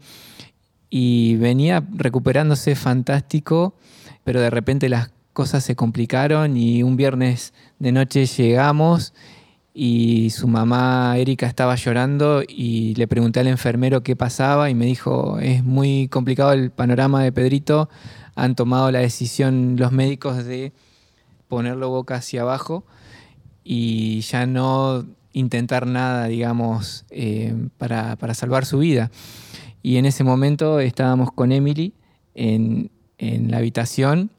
y 0.89 1.35
venía 1.35 1.85
recuperándose 1.91 2.73
fantástico, 2.73 3.75
pero 4.23 4.41
de 4.41 4.49
repente 4.49 4.89
las 4.89 5.11
cosas 5.33 5.63
se 5.63 5.75
complicaron 5.75 6.57
y 6.57 6.81
un 6.81 6.95
viernes 6.95 7.53
de 7.77 7.91
noche 7.91 8.25
llegamos 8.25 9.13
y 9.73 10.29
su 10.31 10.47
mamá 10.47 11.17
Erika 11.17 11.47
estaba 11.47 11.75
llorando 11.75 12.43
y 12.47 12.95
le 12.95 13.07
pregunté 13.07 13.39
al 13.39 13.47
enfermero 13.47 14.03
qué 14.03 14.15
pasaba 14.15 14.69
y 14.69 14.75
me 14.75 14.85
dijo, 14.85 15.39
es 15.39 15.63
muy 15.63 16.07
complicado 16.09 16.51
el 16.53 16.71
panorama 16.71 17.23
de 17.23 17.31
Pedrito, 17.31 17.89
han 18.35 18.55
tomado 18.55 18.91
la 18.91 18.99
decisión 18.99 19.75
los 19.77 19.91
médicos 19.91 20.43
de 20.43 20.73
ponerlo 21.47 21.89
boca 21.89 22.15
hacia 22.15 22.41
abajo 22.41 22.85
y 23.63 24.21
ya 24.21 24.45
no 24.45 25.05
intentar 25.33 25.87
nada, 25.87 26.27
digamos, 26.27 27.05
eh, 27.09 27.55
para, 27.77 28.15
para 28.17 28.33
salvar 28.33 28.65
su 28.65 28.79
vida. 28.79 29.11
Y 29.83 29.97
en 29.97 30.05
ese 30.05 30.23
momento 30.23 30.79
estábamos 30.79 31.31
con 31.31 31.51
Emily 31.51 31.93
en, 32.35 32.91
la 33.19 33.57
habitación 33.57 34.31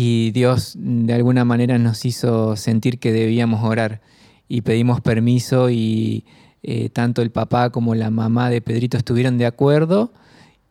y 0.00 0.30
Dios 0.30 0.74
de 0.78 1.12
alguna 1.12 1.44
manera 1.44 1.76
nos 1.76 2.04
hizo 2.04 2.54
sentir 2.54 3.00
que 3.00 3.10
debíamos 3.10 3.64
orar. 3.64 4.00
Y 4.46 4.60
pedimos 4.60 5.00
permiso 5.00 5.70
y 5.70 6.24
eh, 6.62 6.88
tanto 6.88 7.20
el 7.20 7.32
papá 7.32 7.70
como 7.70 7.96
la 7.96 8.08
mamá 8.08 8.48
de 8.48 8.60
Pedrito 8.60 8.96
estuvieron 8.96 9.38
de 9.38 9.46
acuerdo 9.46 10.12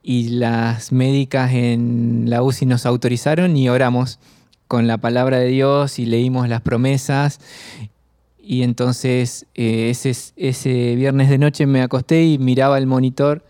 y 0.01 0.29
las 0.29 0.93
médicas 0.93 1.51
en 1.51 2.29
la 2.29 2.41
UCI 2.41 2.67
nos 2.67 2.85
autorizaron 2.85 3.57
y 3.57 3.67
oramos 3.67 4.19
con 4.69 4.87
la 4.87 4.97
palabra 4.97 5.39
de 5.39 5.47
Dios 5.47 5.99
y 5.99 6.05
leímos 6.05 6.47
las 6.47 6.61
promesas. 6.61 7.41
Y 8.41 8.63
entonces 8.63 9.45
eh, 9.55 9.89
ese, 9.89 10.15
ese 10.37 10.95
viernes 10.95 11.29
de 11.29 11.37
noche 11.37 11.65
me 11.65 11.81
acosté 11.81 12.23
y 12.23 12.37
miraba 12.37 12.77
el 12.77 12.87
monitor 12.87 13.43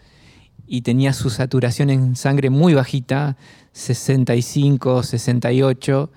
y 0.66 0.82
tenía 0.82 1.14
su 1.14 1.30
saturación 1.30 1.92
en 1.92 2.16
sangre 2.16 2.50
muy 2.50 2.74
bajita, 2.74 3.38
65, 3.78 5.04
68, 5.04 6.12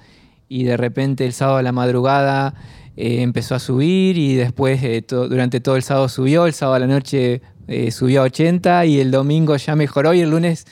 y 0.48 0.64
de 0.64 0.76
repente 0.76 1.26
el 1.26 1.32
sábado 1.32 1.58
a 1.58 1.62
la 1.62 1.72
madrugada 1.72 2.54
eh, 2.96 3.22
empezó 3.22 3.54
a 3.54 3.58
subir 3.58 4.16
y 4.16 4.34
después 4.34 4.82
eh, 4.82 5.04
durante 5.06 5.60
todo 5.60 5.76
el 5.76 5.82
sábado 5.82 6.08
subió, 6.08 6.46
el 6.46 6.54
sábado 6.54 6.76
a 6.76 6.78
la 6.80 6.86
noche 6.86 7.42
eh, 7.68 7.90
subió 7.90 8.22
a 8.22 8.24
80 8.24 8.86
y 8.86 9.00
el 9.00 9.10
domingo 9.10 9.56
ya 9.56 9.76
mejoró 9.76 10.14
y 10.14 10.20
el 10.20 10.30
lunes 10.30 10.66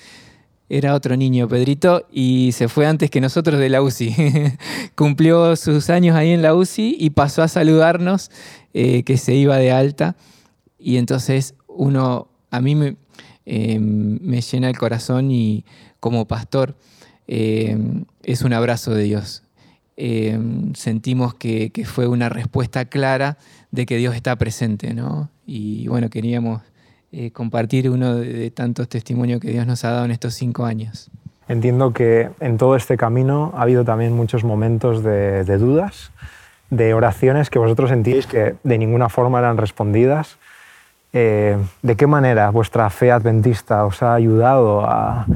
era 0.71 0.95
otro 0.95 1.17
niño, 1.17 1.47
Pedrito, 1.47 2.07
y 2.11 2.53
se 2.53 2.69
fue 2.69 2.87
antes 2.87 3.11
que 3.11 3.21
nosotros 3.21 3.61
de 3.61 3.69
la 3.69 3.83
UCI. 3.83 4.15
Cumplió 4.95 5.57
sus 5.57 5.91
años 5.91 6.17
ahí 6.17 6.31
en 6.31 6.43
la 6.43 6.55
UCI 6.55 6.97
y 6.99 7.11
pasó 7.11 7.43
a 7.43 7.49
saludarnos 7.49 8.31
que 8.73 9.17
se 9.17 9.35
iba 9.35 9.57
de 9.57 9.73
alta. 9.73 10.17
Y 10.79 10.99
entonces 10.99 11.55
uno, 11.67 12.29
a 12.51 12.61
mí 12.61 12.75
me, 12.75 12.97
me 13.49 14.41
llena 14.41 14.69
el 14.69 14.79
corazón 14.79 15.31
y 15.31 15.65
como 16.01 16.27
pastor 16.27 16.77
es 17.27 18.43
un 18.43 18.53
abrazo 18.53 18.95
de 18.95 19.05
Dios 19.05 19.43
Em, 20.01 20.75
sentimos 20.75 21.35
que, 21.35 21.73
fue 21.85 22.07
una 22.07 22.29
respuesta 22.29 22.85
clara 22.85 23.37
de 23.73 23.85
que 23.85 23.97
Dios 23.97 24.15
está 24.15 24.37
presente, 24.37 24.95
¿no? 24.95 25.29
Y 25.45 25.89
bueno, 25.89 26.09
queríamos 26.09 26.63
eh, 27.11 27.33
compartir 27.33 27.91
uno 27.91 28.15
de, 28.15 28.53
tantos 28.53 28.89
testimonios 28.89 29.41
que 29.41 29.51
Dios 29.51 29.67
nos 29.67 29.85
ha 29.85 29.91
dado 29.91 30.05
en 30.05 30.13
estos 30.13 30.35
cinco 30.35 30.67
años. 30.67 31.11
Entiendo 31.49 31.93
que 31.93 32.31
en 32.39 32.59
todo 32.59 32.77
este 32.77 32.97
camino 32.97 33.53
ha 33.57 33.63
habido 33.63 33.85
también 33.85 34.13
muchos 34.13 34.45
momentos 34.45 35.03
de, 35.03 35.43
dudas, 35.59 36.13
de 36.71 36.95
oraciones 36.95 37.51
que 37.51 37.59
vosotros 37.59 37.91
sentíais 37.91 38.29
que 38.29 38.55
de 38.63 38.79
ninguna 38.79 39.09
forma 39.09 39.41
eran 39.41 39.57
respondidas. 39.57 40.39
Eh, 41.13 41.57
¿De 41.83 41.97
qué 41.97 42.07
manera 42.07 42.51
vuestra 42.51 42.89
fe 42.91 43.11
adventista 43.11 43.85
os 43.87 44.03
ha 44.03 44.15
ayudado 44.15 44.83
a, 44.83 45.27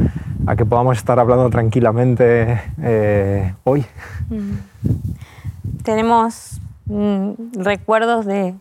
a 0.47 0.57
que 0.57 0.67
podamos 0.67 0.97
estar 0.97 1.19
hablando 1.19 1.49
tranquilamente 1.51 2.61
eh, 2.83 3.55
hoy. 3.65 3.85
Mm. 4.29 4.53
Tenemos 5.83 6.61
mm, 6.87 7.31
recuerdos 7.59 8.27
de, 8.27 8.55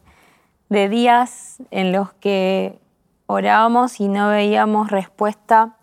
de, 0.69 0.89
días 0.89 1.57
en 1.71 1.91
los 1.91 2.13
que 2.13 2.79
orábamos 3.25 3.99
y 3.99 4.07
no 4.07 4.29
veíamos 4.29 4.91
respuesta 4.91 5.75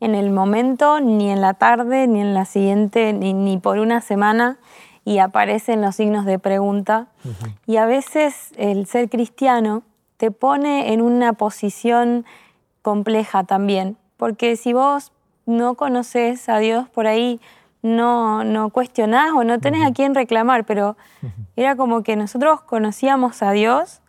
en 0.00 0.14
el 0.14 0.30
momento, 0.30 1.00
ni 1.00 1.30
en 1.30 1.40
la 1.40 1.54
tarde, 1.54 2.08
ni 2.08 2.20
en 2.20 2.34
la 2.34 2.44
siguiente, 2.44 3.12
ni, 3.12 3.32
ni 3.34 3.58
por 3.58 3.78
una 3.78 4.00
semana, 4.00 4.58
y 5.04 5.18
aparecen 5.18 5.80
los 5.80 5.96
signos 5.96 6.24
de 6.24 6.38
pregunta. 6.40 7.06
Y 7.66 7.76
a 7.76 7.86
veces 7.86 8.52
el 8.56 8.86
ser 8.86 9.08
cristiano 9.08 9.84
te 10.22 10.30
pone 10.30 10.92
en 10.92 11.02
una 11.02 11.32
posición 11.32 12.24
compleja 12.80 13.42
también, 13.42 13.96
porque 14.16 14.54
si 14.54 14.72
vos 14.72 15.10
no 15.46 15.74
conoces 15.74 16.48
a 16.48 16.58
Dios 16.58 16.88
por 16.88 17.08
ahí, 17.08 17.40
no, 17.82 18.44
no 18.44 18.70
cuestionás 18.70 19.32
o 19.32 19.42
no 19.42 19.58
tenés 19.58 19.84
a 19.84 19.92
quién 19.92 20.14
reclamar, 20.14 20.64
pero 20.64 20.96
era 21.56 21.74
como 21.74 22.04
que 22.04 22.14
nosotros 22.14 22.60
conocíamos 22.60 23.42
a 23.42 23.50
Dios 23.50 24.00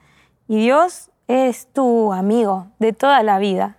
y 0.47 0.57
Dios 0.57 1.09
es 1.27 1.65
tu 1.73 2.13
amigo 2.13 2.67
de 2.77 2.93
toda 2.93 3.23
la 3.23 3.39
vida. 3.39 3.77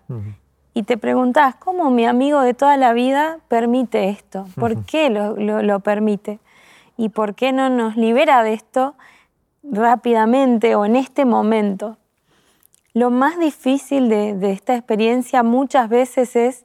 Y 0.72 0.82
te 0.82 0.98
preguntás, 0.98 1.54
¿cómo 1.54 1.92
mi 1.92 2.04
amigo 2.04 2.40
de 2.40 2.52
toda 2.52 2.76
la 2.76 2.94
vida 2.94 3.38
permite 3.46 4.08
esto? 4.08 4.46
¿Por 4.56 4.84
qué 4.86 5.08
lo, 5.08 5.36
lo, 5.36 5.78
permite? 5.78 6.40
¿Y 6.96 7.10
por 7.10 7.36
qué 7.36 7.52
no 7.52 7.70
nos 7.70 7.96
libera 7.96 8.42
de 8.42 8.54
esto 8.54 8.96
rápidamente 9.62 10.74
o 10.74 10.84
en 10.84 10.96
este 10.96 11.24
momento? 11.24 11.96
Lo 12.94 13.10
más 13.10 13.40
difícil 13.40 14.08
de, 14.08 14.52
esta 14.52 14.76
experiencia 14.76 15.42
muchas 15.42 15.88
veces 15.88 16.36
es 16.36 16.64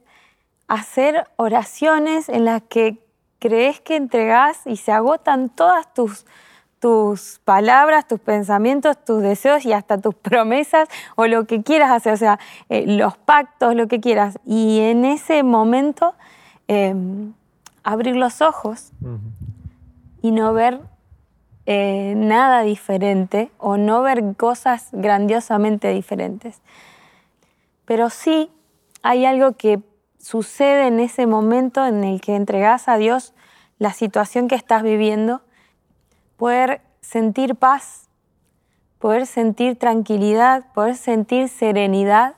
hacer 0.67 1.27
oraciones 1.37 2.29
en 2.29 2.45
las 2.45 2.61
que 2.61 3.03
crees 3.39 3.81
que 3.81 3.95
entregás 3.95 4.59
y 4.67 4.75
se 4.75 4.91
agotan 4.91 5.49
todas 5.49 5.91
tus, 5.91 6.27
tus 6.77 7.41
palabras, 7.43 8.07
tus 8.07 8.19
pensamientos, 8.19 9.03
tus 9.03 9.23
deseos 9.23 9.65
y 9.65 9.73
hasta 9.73 9.97
tus 9.97 10.13
promesas 10.21 10.87
o 11.15 11.25
lo 11.25 11.45
que 11.45 11.63
quieras 11.63 11.89
hacer, 11.89 12.13
o 12.13 12.17
sea, 12.17 12.39
eh, 12.69 12.85
los 12.85 13.17
pactos, 13.17 13.73
lo 13.73 13.87
que 13.87 13.99
quieras. 13.99 14.37
Y 14.45 14.81
en 14.81 15.05
ese 15.05 15.41
momento 15.41 16.13
em, 16.67 17.33
abrir 17.83 18.15
los 18.15 18.43
ojos 18.43 18.91
y 20.21 20.29
no 20.29 20.53
ver 20.53 20.79
eh, 21.71 22.15
nada 22.15 22.63
diferente 22.63 23.51
o 23.59 23.77
no 23.77 24.01
ver 24.01 24.35
cosas 24.35 24.89
grandiosamente 24.91 25.89
diferentes. 25.89 26.63
Pero 27.85 28.09
sí 28.09 28.49
hay 29.03 29.25
algo 29.25 29.51
que 29.51 29.79
sucede 30.17 30.87
en 30.87 30.99
ese 30.99 31.27
momento 31.27 31.85
en 31.85 32.03
el 32.03 32.21
que 32.21 32.35
entregas 32.35 32.87
a 32.87 32.97
Dios 32.97 33.35
la 33.77 33.93
situación 33.93 34.47
que 34.47 34.55
estás 34.55 34.81
viviendo, 34.81 35.41
poder 36.37 36.81
sentir 37.01 37.55
paz, 37.55 38.09
poder 38.97 39.27
sentir 39.27 39.77
tranquilidad, 39.77 40.73
poder 40.73 40.95
sentir 40.95 41.49
serenidad, 41.49 42.33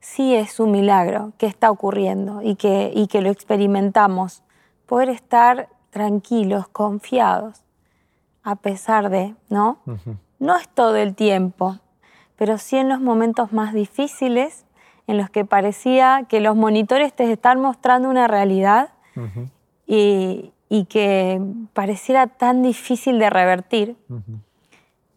sí 0.00 0.34
es 0.34 0.60
un 0.60 0.72
milagro 0.72 1.32
que 1.38 1.46
está 1.46 1.70
ocurriendo 1.70 2.42
y 2.42 2.56
que, 2.56 2.92
y 2.94 3.06
que 3.06 3.22
lo 3.22 3.30
experimentamos. 3.30 4.42
Poder 4.84 5.08
estar 5.08 5.70
tranquilos, 5.90 6.68
confiados 6.68 7.63
a 8.44 8.56
pesar 8.56 9.08
de, 9.08 9.34
¿no? 9.48 9.78
No 10.38 10.56
es 10.56 10.68
todo 10.68 10.96
el 10.96 11.14
tiempo, 11.14 11.78
pero 12.36 12.58
sí 12.58 12.76
en 12.76 12.90
los 12.90 13.00
momentos 13.00 13.52
más 13.52 13.72
difíciles, 13.72 14.66
en 15.06 15.16
los 15.16 15.30
que 15.30 15.44
parecía 15.44 16.26
que 16.28 16.40
los 16.40 16.54
monitores 16.54 17.14
te 17.14 17.30
están 17.32 17.60
mostrando 17.60 18.08
una 18.08 18.28
realidad 18.28 18.90
y, 19.86 20.52
que 20.88 21.40
pareciera 21.72 22.26
tan 22.26 22.62
difícil 22.62 23.18
de 23.18 23.30
revertir. 23.30 23.96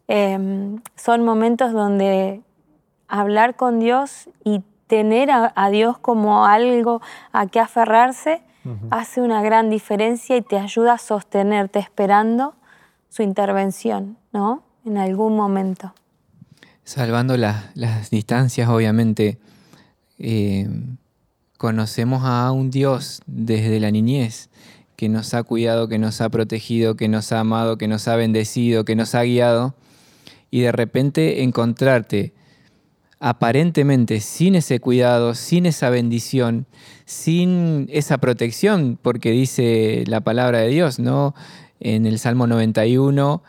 Em, 0.08 0.82
son 0.96 1.26
momentos 1.26 1.74
donde 1.74 2.42
hablar 3.08 3.56
con 3.56 3.80
Dios 3.80 4.30
y 4.44 4.64
tener 4.86 5.30
a, 5.32 5.70
Dios 5.70 5.98
como 5.98 6.46
algo 6.46 7.02
a 7.34 7.48
que 7.48 7.60
aferrarse 7.60 8.42
hace 8.92 9.22
una 9.22 9.42
gran 9.42 9.70
diferencia 9.70 10.38
y 10.38 10.42
te 10.42 10.58
ayuda 10.58 10.94
a 10.94 10.98
sostenerte 10.98 11.80
esperando 11.80 12.54
su 13.10 13.24
intervención, 13.24 14.18
¿no? 14.34 14.64
En 14.86 14.98
algún 14.98 15.36
momento. 15.36 15.94
Salvando 16.84 17.36
las 17.38 18.10
distancias, 18.10 18.70
obviamente, 18.70 19.38
eh, 20.20 20.70
conocemos 21.58 22.24
a 22.24 22.52
un 22.52 22.72
Dios 22.72 23.22
desde 23.26 23.80
la 23.80 23.92
niñez 23.92 24.50
que 24.96 25.10
nos 25.10 25.34
ha 25.34 25.44
cuidado, 25.44 25.88
que 25.88 26.00
nos 26.00 26.22
ha 26.22 26.30
protegido, 26.30 26.96
que 26.96 27.08
nos 27.08 27.32
ha 27.32 27.40
amado, 27.42 27.78
que 27.78 27.88
nos 27.88 28.08
ha 28.08 28.16
bendecido, 28.16 28.84
que 28.84 28.96
nos 28.96 29.14
ha 29.16 29.24
guiado, 29.24 29.76
y 30.50 30.62
de 30.62 30.72
repente 30.72 31.44
encontrarte 31.44 32.34
aparentemente 33.20 34.20
sin 34.20 34.56
ese 34.56 34.80
cuidado, 34.80 35.36
sin 35.36 35.66
esa 35.66 35.90
bendición, 35.90 36.66
sin 37.06 37.88
esa 37.92 38.18
protección, 38.18 38.98
porque 39.02 39.32
dice 39.32 40.04
la 40.08 40.22
palabra 40.22 40.60
de 40.60 40.70
Dios, 40.70 41.00
¿no? 41.00 41.36
En 41.80 42.06
el 42.06 42.20
Salmo 42.20 42.48
91, 42.48 43.44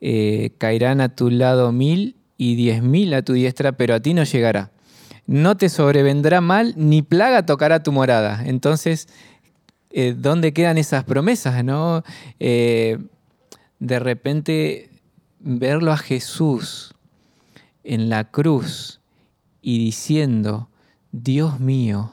eh, 0.00 0.50
caerán 0.58 1.00
a 1.00 1.14
tu 1.14 1.30
lado 1.30 1.72
mil 1.72 2.16
y 2.36 2.56
diez 2.56 2.82
mil 2.82 3.14
a 3.14 3.22
tu 3.22 3.34
diestra, 3.34 3.72
pero 3.72 3.94
a 3.94 4.00
ti 4.00 4.14
no 4.14 4.24
llegará. 4.24 4.72
No 5.26 5.56
te 5.56 5.68
sobrevendrá 5.68 6.40
mal, 6.40 6.74
ni 6.76 7.02
plaga 7.02 7.46
tocará 7.46 7.82
tu 7.82 7.92
morada. 7.92 8.42
Entonces, 8.44 9.08
eh, 9.90 10.14
¿dónde 10.16 10.52
quedan 10.52 10.78
esas 10.78 11.04
promesas? 11.04 11.64
No? 11.64 12.02
Eh, 12.40 12.98
de 13.78 13.98
repente, 13.98 14.90
verlo 15.38 15.92
a 15.92 15.96
Jesús 15.96 16.94
en 17.84 18.08
la 18.08 18.24
cruz 18.24 19.00
y 19.60 19.78
diciendo, 19.78 20.68
Dios 21.12 21.60
mío, 21.60 22.12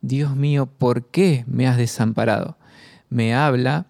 Dios 0.00 0.36
mío, 0.36 0.66
¿por 0.66 1.06
qué 1.06 1.44
me 1.46 1.66
has 1.66 1.76
desamparado? 1.76 2.58
Me 3.08 3.34
habla 3.34 3.86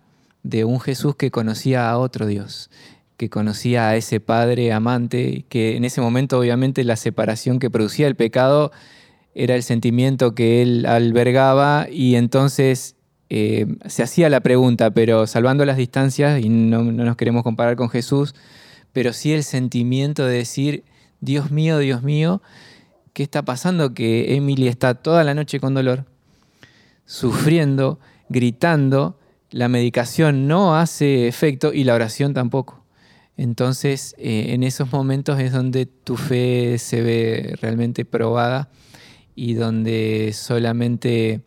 de 0.49 0.65
un 0.65 0.81
Jesús 0.81 1.17
que 1.17 1.31
conocía 1.31 1.91
a 1.91 1.99
otro 1.99 2.27
Dios, 2.27 2.71
que 3.17 3.29
conocía 3.29 3.89
a 3.89 3.97
ese 3.97 4.21
Padre 4.21 4.73
amante, 4.73 5.45
que 5.49 5.77
en 5.77 5.85
ese 5.85 6.01
momento 6.01 6.39
obviamente 6.39 6.85
la 6.85 6.97
separación 6.97 7.59
que 7.59 7.69
producía 7.69 8.07
el 8.07 8.15
pecado 8.15 8.71
era 9.35 9.57
el 9.57 9.65
sentimiento 9.65 10.35
que 10.35 10.63
él 10.63 10.87
albergaba 10.87 11.89
y 11.91 12.15
entonces 12.15 12.95
eh, 13.29 13.67
se 13.87 14.05
hacía 14.05 14.31
la 14.31 14.41
pregunta, 14.41 14.93
pero 14.93 15.27
salvando 15.27 15.65
las 15.65 15.77
distancias, 15.77 16.41
y 16.41 16.49
no, 16.49 16.85
no 16.85 17.05
nos 17.05 17.17
queremos 17.17 17.43
comparar 17.43 17.75
con 17.75 17.91
Jesús, 17.91 18.35
pero 18.93 19.13
sí 19.13 19.33
el 19.33 19.43
sentimiento 19.43 20.25
de 20.25 20.39
decir, 20.39 20.85
Dios 21.21 21.51
mío, 21.51 21.79
Dios 21.79 22.05
mío, 22.05 22.41
¿qué 23.13 23.25
está 23.25 23.45
pasando? 23.45 23.95
Que 23.95 24.37
Emily 24.37 24.69
está 24.69 24.95
toda 24.95 25.25
la 25.25 25.35
noche 25.35 25.59
con 25.59 25.75
dolor, 25.75 26.05
sufriendo, 27.05 27.99
gritando, 28.29 29.19
la 29.57 29.69
medicación 29.69 30.47
no 30.47 30.77
hace 30.77 31.29
efecto 31.29 31.73
y 31.73 31.85
la 31.85 31.95
oración 31.95 32.35
tampoco. 32.35 32.85
Entonces, 33.39 34.15
eh, 34.19 34.49
en 34.51 34.63
esos 34.63 34.93
momentos 34.93 35.41
es 35.41 35.51
donde 35.51 35.87
tu 35.87 36.19
fe 36.19 36.77
se 36.77 37.01
ve 37.01 37.57
realmente 37.63 38.05
probada 38.05 38.69
y 39.35 39.55
donde 39.55 40.33
solamente 40.35 41.41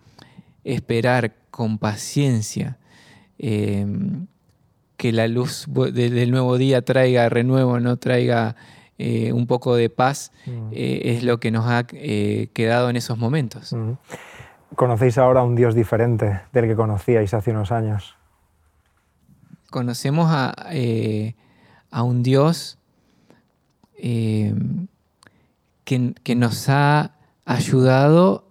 esperar 0.64 1.36
con 1.52 1.78
paciencia 1.78 2.80
em, 3.38 4.26
que 4.98 5.12
la 5.12 5.28
luz 5.28 5.68
del 5.68 6.32
nuevo 6.32 6.58
día 6.58 6.82
traiga 6.82 7.30
renuevo, 7.30 7.80
no 7.80 7.98
traiga 7.98 8.56
eh, 8.98 9.34
un 9.34 9.46
poco 9.46 9.76
de 9.76 9.92
paz, 9.92 10.32
mm. 10.48 10.70
eh, 10.72 11.02
es 11.06 11.24
lo 11.24 11.40
que 11.40 11.52
nos 11.52 11.68
ha 11.68 11.86
quedado 11.86 12.90
en 12.90 12.96
esos 12.96 13.20
momentos. 13.20 13.72
Mm. 13.72 13.92
¿Conocéis 14.76 15.18
ahora 15.18 15.44
un 15.44 15.56
Dios 15.56 15.76
diferente 15.76 16.42
del 16.54 16.68
que 16.68 16.76
conocíais 16.76 17.34
hace 17.34 17.52
unos 17.52 17.72
años? 17.72 18.16
Conocemos 19.70 20.30
a, 20.32 20.54
a 21.92 22.04
un 22.04 22.24
Dios 22.24 22.78
que, 23.96 24.54
que, 26.24 26.36
nos 26.36 26.70
ha 26.70 27.12
ayudado 27.46 28.46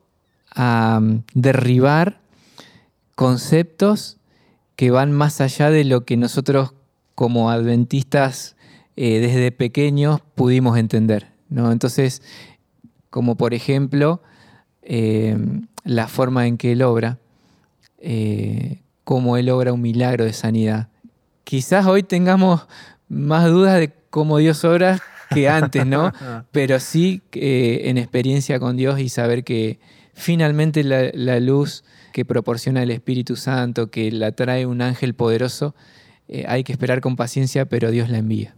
a 0.54 1.00
mm, 1.00 1.22
derribar 1.34 2.20
conceptos 3.14 4.18
que 4.76 4.90
van 4.90 5.10
más 5.12 5.40
allá 5.40 5.70
de 5.70 5.84
lo 5.84 6.04
que 6.04 6.16
nosotros 6.16 6.72
como 7.14 7.50
adventistas 7.50 8.54
eh, 8.94 9.18
desde 9.18 9.50
pequeños 9.50 10.20
pudimos 10.36 10.78
entender. 10.78 11.32
¿no? 11.48 11.72
Entonces, 11.72 12.22
como 13.10 13.36
por 13.36 13.54
ejemplo, 13.54 14.22
eh, 14.82 15.36
la 15.84 16.08
forma 16.08 16.46
en 16.46 16.58
que 16.58 16.72
Él 16.72 16.82
obra, 16.82 17.18
eh, 17.98 18.80
cómo 19.04 19.36
Él 19.36 19.50
obra 19.50 19.72
un 19.72 19.80
milagro 19.80 20.24
de 20.24 20.32
sanidad. 20.32 20.88
Quizás 21.44 21.86
hoy 21.86 22.02
tengamos 22.02 22.66
más 23.08 23.46
dudas 23.46 23.78
de 23.78 23.92
cómo 24.10 24.38
Dios 24.38 24.64
obra 24.64 25.00
que 25.30 25.48
antes, 25.48 25.86
¿no? 25.86 26.12
Pero 26.52 26.78
sí 26.80 27.22
en 27.32 27.98
experiencia 27.98 28.60
con 28.60 28.76
Dios 28.76 29.00
y 29.00 29.08
saber 29.08 29.44
que 29.44 29.78
finalmente 30.12 30.84
la 30.84 31.40
luz 31.40 31.84
que 32.12 32.24
proporciona 32.24 32.82
el 32.82 32.90
Espíritu 32.90 33.36
Santo, 33.36 33.90
que 33.90 34.10
la 34.10 34.32
trae 34.32 34.66
un 34.66 34.82
ángel 34.82 35.14
poderoso, 35.14 35.74
eh, 36.28 36.44
hay 36.48 36.64
que 36.64 36.72
esperar 36.72 37.00
con 37.00 37.16
paciencia, 37.16 37.66
pero 37.66 37.90
Dios 37.90 38.08
la 38.08 38.18
envía. 38.18 38.54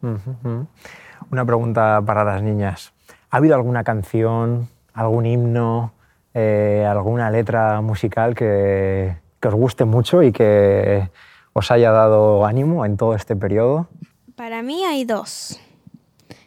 Una 1.30 1.44
pregunta 1.44 2.02
para 2.04 2.24
las 2.24 2.42
niñas. 2.42 2.92
¿Ha 3.30 3.36
habido 3.36 3.54
alguna 3.54 3.84
canción, 3.84 4.68
algún 4.92 5.26
himno, 5.26 5.92
eh, 6.34 6.86
alguna 6.88 7.30
letra 7.30 7.80
musical 7.80 8.34
que, 8.34 9.16
que 9.40 9.48
os 9.48 9.54
guste 9.54 9.84
mucho 9.84 10.22
y 10.22 10.32
que 10.32 11.08
os 11.52 11.70
haya 11.70 11.90
dado 11.90 12.44
ánimo 12.46 12.84
en 12.84 12.96
todo 12.96 13.14
este 13.14 13.36
periodo? 13.36 13.88
Para 14.36 14.62
mí 14.62 14.84
hay 14.84 15.04
dos. 15.04 15.60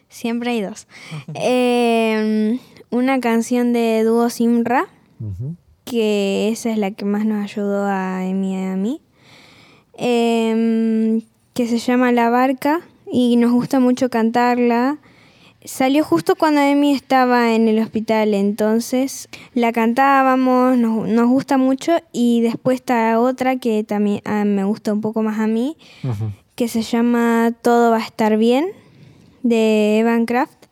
Siempre 0.08 0.50
hay 0.52 0.62
dos. 0.62 0.86
Em, 1.34 2.58
una 2.90 3.20
canción 3.20 3.72
de 3.72 4.02
dúo 4.04 4.30
Simra, 4.30 4.86
que 5.84 6.50
esa 6.50 6.70
es 6.70 6.78
la 6.78 6.92
que 6.92 7.04
más 7.04 7.24
nos 7.26 7.42
ayudó 7.42 7.84
a 7.86 8.24
Emi 8.24 8.54
y 8.54 8.64
a 8.64 8.76
mí, 8.76 9.00
em, 9.94 11.22
que 11.52 11.66
se 11.66 11.78
llama 11.78 12.12
La 12.12 12.30
Barca 12.30 12.80
y 13.10 13.36
nos 13.36 13.52
gusta 13.52 13.80
mucho 13.80 14.08
cantarla. 14.08 14.98
Salió 15.64 16.04
justo 16.04 16.36
cuando 16.36 16.60
Emi 16.60 16.92
estaba 16.92 17.54
en 17.54 17.68
el 17.68 17.78
hospital, 17.78 18.34
entonces 18.34 19.30
la 19.54 19.72
cantábamos, 19.72 20.76
nos, 20.76 21.26
gusta 21.26 21.56
mucho 21.56 21.92
y 22.12 22.42
después 22.42 22.76
está 22.76 23.18
otra 23.18 23.56
que 23.56 23.82
también 23.82 24.20
ah, 24.26 24.44
me 24.44 24.64
gusta 24.64 24.92
un 24.92 25.00
poco 25.00 25.22
más 25.22 25.38
a 25.38 25.46
mí, 25.46 25.78
que 26.54 26.68
se 26.68 26.82
llama 26.82 27.52
Todo 27.62 27.90
va 27.90 27.96
a 27.96 28.04
estar 28.04 28.36
bien, 28.36 28.66
de 29.42 30.00
Evan 30.00 30.26
Kraft. 30.26 30.66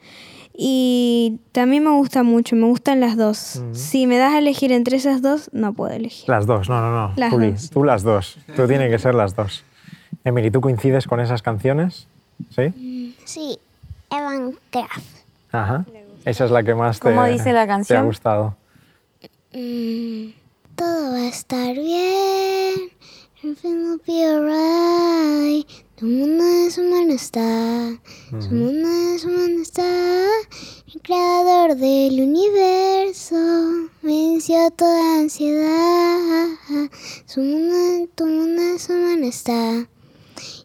Y 0.54 1.40
también 1.52 1.84
me 1.84 1.90
gusta 1.90 2.22
mucho, 2.22 2.54
me 2.54 2.66
gustan 2.66 3.00
las 3.00 3.16
dos. 3.16 3.62
Si 3.72 4.06
me 4.06 4.18
das 4.18 4.34
a 4.34 4.38
elegir 4.38 4.70
entre 4.72 4.98
esas 4.98 5.22
dos, 5.22 5.48
no 5.54 5.72
puedo 5.72 5.94
elegir. 5.94 6.28
Las 6.28 6.44
dos, 6.44 6.68
no, 6.68 6.80
no, 6.82 7.08
no. 7.08 7.14
Las 7.16 7.32
dos. 7.32 7.70
Tú 7.70 7.84
las 7.84 8.02
dos. 8.02 8.38
Tú 8.54 8.68
tienes 8.68 8.90
que 8.90 8.98
ser 8.98 9.14
las 9.14 9.34
dos. 9.34 9.64
Emily, 10.24 10.50
¿tú 10.50 10.60
coincides 10.60 11.06
con 11.06 11.20
esas 11.20 11.40
canciones? 11.40 12.06
¿Sí? 12.50 13.14
Sí, 13.24 13.58
Evan 14.12 14.58
Craft. 14.70 15.22
Ajá. 15.52 15.86
Esa 16.24 16.44
es 16.44 16.50
la 16.50 16.62
que 16.62 16.74
más 16.74 17.00
te, 17.00 17.10
dice 17.32 17.52
la 17.52 17.66
canción? 17.66 17.96
te 17.96 18.00
ha 18.00 18.02
gustado. 18.02 18.56
Mm, 19.52 20.30
todo 20.76 21.12
va 21.12 21.18
a 21.18 21.28
estar 21.28 21.74
bien. 21.74 22.92
Everything 23.42 23.88
will 23.88 24.00
be 24.06 24.24
alright. 24.24 25.66
Tu 25.96 26.06
mundo 26.06 26.44
es 26.66 26.78
humano 26.78 27.12
está, 27.12 28.00
su 28.30 28.50
mundo 28.50 28.88
es 29.14 29.24
humano 29.24 29.62
está, 29.62 30.26
el 30.92 31.00
creador 31.00 31.76
del 31.76 32.20
universo 32.20 33.36
venció 34.02 34.68
toda 34.72 35.20
ansiedad. 35.20 36.48
Su 37.26 37.40
mundo, 37.40 38.08
tu 38.16 38.26
mundo 38.26 38.62
es 38.74 38.88
humano 38.88 39.26
está 39.26 39.86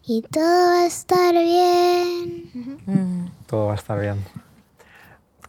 y 0.06 0.22
todo 0.22 0.42
va 0.42 0.82
a 0.82 0.86
estar 0.86 1.34
bien. 1.34 3.30
Todo 3.48 3.66
va 3.66 3.72
a 3.72 3.76
estar 3.76 3.98
bien. 3.98 4.24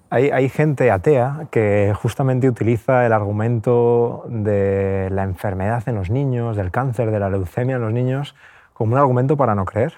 Hay, 0.09 0.31
hay, 0.31 0.49
gente 0.49 0.89
atea 0.89 1.47
que 1.51 1.93
justamente 2.01 2.49
utiliza 2.49 3.05
el 3.05 3.13
argumento 3.13 4.25
de 4.27 5.09
la 5.12 5.23
enfermedad 5.23 5.83
en 5.85 5.95
los 5.95 6.09
niños, 6.09 6.57
del 6.57 6.71
cáncer, 6.71 7.12
de 7.12 7.19
la 7.19 7.29
leucemia 7.29 7.75
en 7.75 7.81
los 7.81 7.91
niños, 7.91 8.35
como 8.73 8.93
un 8.93 8.99
argumento 8.99 9.35
para 9.35 9.53
no 9.53 9.65
creer, 9.65 9.95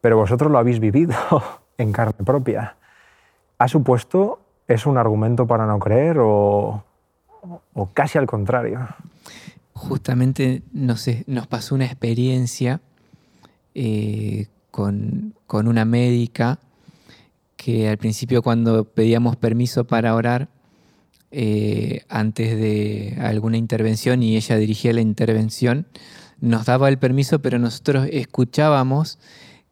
pero 0.00 0.16
vosotros 0.16 0.50
lo 0.50 0.58
habéis 0.58 0.78
vivido 0.78 1.16
en 1.78 1.92
carne 1.92 2.24
propia. 2.24 2.76
¿Ha 3.58 3.66
supuesto 3.66 4.38
es 4.68 4.86
un 4.86 4.96
argumento 4.96 5.46
para 5.46 5.66
no 5.66 5.80
creer 5.80 6.18
o, 6.20 6.84
casi 7.94 8.16
al 8.16 8.26
contrario? 8.26 8.86
Justamente 9.72 10.62
nos, 10.72 11.06
nos 11.26 11.48
pasó 11.48 11.74
una 11.74 11.86
experiencia 11.86 12.80
eh, 13.74 14.46
con, 14.70 15.34
una 15.48 15.84
médica 15.84 16.58
que 17.58 17.88
al 17.88 17.98
principio 17.98 18.40
cuando 18.40 18.84
pedíamos 18.84 19.36
permiso 19.36 19.84
para 19.84 20.14
orar, 20.14 20.48
eh, 21.32 22.04
antes 22.08 22.56
de 22.56 23.18
alguna 23.20 23.58
intervención 23.58 24.22
y 24.22 24.36
ella 24.36 24.56
dirigía 24.56 24.92
la 24.94 25.02
intervención, 25.02 25.86
nos 26.40 26.66
daba 26.66 26.88
el 26.88 26.98
permiso, 26.98 27.42
pero 27.42 27.58
nosotros 27.58 28.08
escuchábamos 28.10 29.18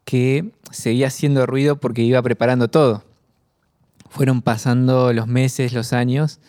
que 0.04 0.50
seguía 0.72 1.06
haciendo 1.06 1.46
ruido 1.46 1.78
porque 1.78 2.02
iba 2.02 2.20
preparando 2.20 2.68
todo. 2.68 3.04
Fueron 4.10 4.42
pasando 4.42 5.12
los 5.12 5.28
meses, 5.28 5.72
los 5.72 5.92
años, 5.92 6.40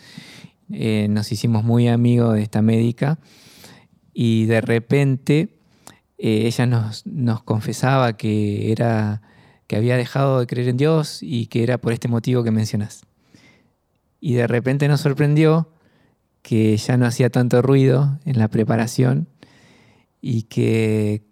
eh, 0.71 1.07
nos 1.07 1.31
hicimos 1.31 1.63
muy 1.63 1.87
amigos 1.87 2.33
de 2.33 2.41
esta 2.41 2.63
médica 2.63 3.19
y 4.11 4.45
de 4.45 4.61
repente 4.61 5.49
eh, 6.17 6.47
ella 6.47 6.65
nos, 6.65 7.05
nos, 7.05 7.43
confesaba 7.43 8.17
que, 8.17 8.71
era, 8.71 9.21
que 9.67 9.75
había 9.75 9.97
dejado 9.97 10.39
de 10.39 10.47
creer 10.47 10.69
en 10.69 10.77
Dios 10.77 11.19
y 11.21 11.47
que 11.47 11.63
era 11.63 11.77
por 11.77 11.93
este 11.93 12.07
motivo 12.07 12.43
que 12.43 12.51
mencionas. 12.51 13.05
Y 14.19 14.33
de 14.33 14.47
repente 14.47 14.87
nos 14.87 15.01
sorprendió 15.01 15.69
que 16.41 16.75
ya 16.77 16.97
no 16.97 17.05
hacía 17.05 17.29
tanto 17.29 17.61
ruido 17.61 18.19
en 18.25 18.39
la 18.39 18.47
preparación 18.47 19.27
y 20.21 20.43
que 20.43 21.23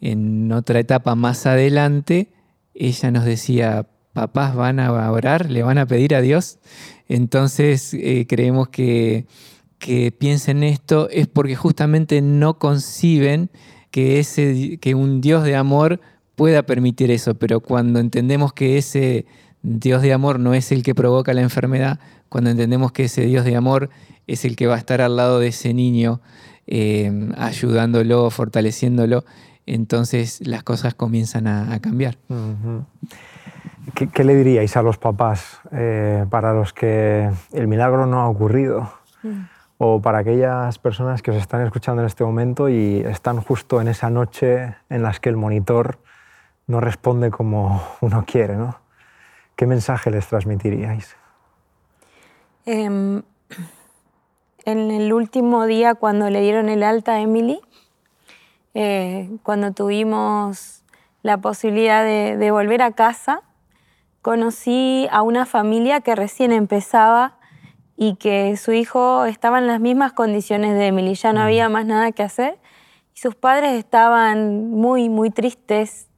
en 0.00 0.52
otra 0.52 0.78
etapa 0.78 1.14
más 1.14 1.46
adelante 1.46 2.32
ella 2.74 3.10
nos 3.10 3.24
decía, 3.24 3.88
papás 4.12 4.54
van 4.54 4.78
a 4.78 4.92
orar, 5.10 5.50
le 5.50 5.62
van 5.62 5.78
a 5.78 5.86
pedir 5.86 6.14
a 6.14 6.20
Dios. 6.20 6.58
Entonces 7.08 7.94
eh, 7.94 8.26
creemos 8.28 8.68
que, 8.68 9.26
que 9.78 10.12
piensen 10.12 10.62
esto 10.62 11.08
es 11.10 11.26
porque 11.26 11.56
justamente 11.56 12.20
no 12.20 12.58
conciben 12.58 13.50
que, 13.90 14.18
ese, 14.18 14.78
que 14.78 14.94
un 14.94 15.20
Dios 15.20 15.44
de 15.44 15.56
amor 15.56 16.00
pueda 16.42 16.64
permitir 16.64 17.10
eso, 17.10 17.34
pero 17.34 17.60
cuando 17.60 18.00
entendemos 18.00 18.52
que 18.52 18.76
ese 18.76 19.26
Dios 19.62 20.02
de 20.02 20.12
amor 20.12 20.40
no 20.40 20.54
es 20.54 20.72
el 20.72 20.82
que 20.82 20.94
provoca 20.94 21.34
la 21.34 21.42
enfermedad, 21.42 22.00
cuando 22.28 22.50
entendemos 22.50 22.92
que 22.92 23.04
ese 23.04 23.22
Dios 23.22 23.44
de 23.44 23.54
amor 23.56 23.90
es 24.26 24.44
el 24.44 24.56
que 24.56 24.66
va 24.66 24.74
a 24.74 24.78
estar 24.78 25.00
al 25.00 25.16
lado 25.16 25.38
de 25.38 25.48
ese 25.48 25.72
niño 25.74 26.20
Em, 26.66 27.32
ayudándolo, 27.36 28.30
fortaleciéndolo, 28.30 29.24
entonces 29.66 30.46
las 30.46 30.62
cosas 30.62 30.94
comienzan 30.94 31.48
a, 31.48 31.78
cambiar. 31.80 32.16
¿Qué, 33.94 34.24
le 34.24 34.36
diríais 34.36 34.76
a 34.76 34.82
los 34.82 34.96
papás 34.96 35.60
eh, 35.72 36.24
para 36.30 36.54
los 36.54 36.72
que 36.72 37.28
el 37.52 37.66
milagro 37.66 38.06
no 38.06 38.20
ha 38.20 38.28
ocurrido? 38.28 38.92
Mm. 39.24 39.42
O 39.78 40.00
para 40.00 40.18
aquellas 40.18 40.78
personas 40.78 41.20
que 41.20 41.32
os 41.32 41.36
están 41.36 41.62
escuchando 41.62 42.02
en 42.02 42.06
este 42.06 42.22
momento 42.22 42.68
y 42.68 43.00
están 43.00 43.40
justo 43.40 43.80
en 43.80 43.88
esa 43.88 44.08
noche 44.08 44.76
en 44.88 45.02
las 45.02 45.18
que 45.18 45.28
el 45.28 45.36
monitor 45.36 45.98
no 46.66 46.80
responde 46.80 47.30
como 47.30 47.82
uno 48.00 48.24
quiere, 48.26 48.56
¿no? 48.56 48.76
¿Qué 49.56 49.66
mensaje 49.66 50.10
les 50.10 50.26
transmitiríais? 50.26 51.16
Em, 52.64 53.22
en 54.64 54.90
el 54.90 55.12
último 55.12 55.66
día 55.66 55.94
cuando 55.94 56.30
le 56.30 56.40
dieron 56.40 56.68
el 56.68 56.82
alta 56.82 57.14
a 57.14 57.20
Emily, 57.20 57.60
eh, 58.74 59.28
cuando 59.42 59.72
tuvimos 59.72 60.82
la 61.22 61.38
posibilidad 61.38 62.04
de, 62.04 62.50
volver 62.50 62.82
a 62.82 62.92
casa, 62.92 63.42
conocí 64.22 65.08
a 65.10 65.22
una 65.22 65.46
familia 65.46 66.00
que 66.00 66.14
recién 66.14 66.52
empezaba 66.52 67.36
y 67.96 68.16
que 68.16 68.56
su 68.56 68.72
hijo 68.72 69.26
estaba 69.26 69.58
en 69.58 69.66
las 69.66 69.80
mismas 69.80 70.12
condiciones 70.12 70.74
de 70.74 70.86
Emily, 70.86 71.14
ya 71.14 71.32
no 71.32 71.40
mm. 71.40 71.42
había 71.42 71.68
más 71.68 71.86
nada 71.86 72.12
que 72.12 72.22
hacer 72.22 72.58
y 73.14 73.20
sus 73.20 73.34
padres 73.34 73.72
estaban 73.72 74.70
muy, 74.70 75.08
muy 75.08 75.30
tristes 75.30 76.08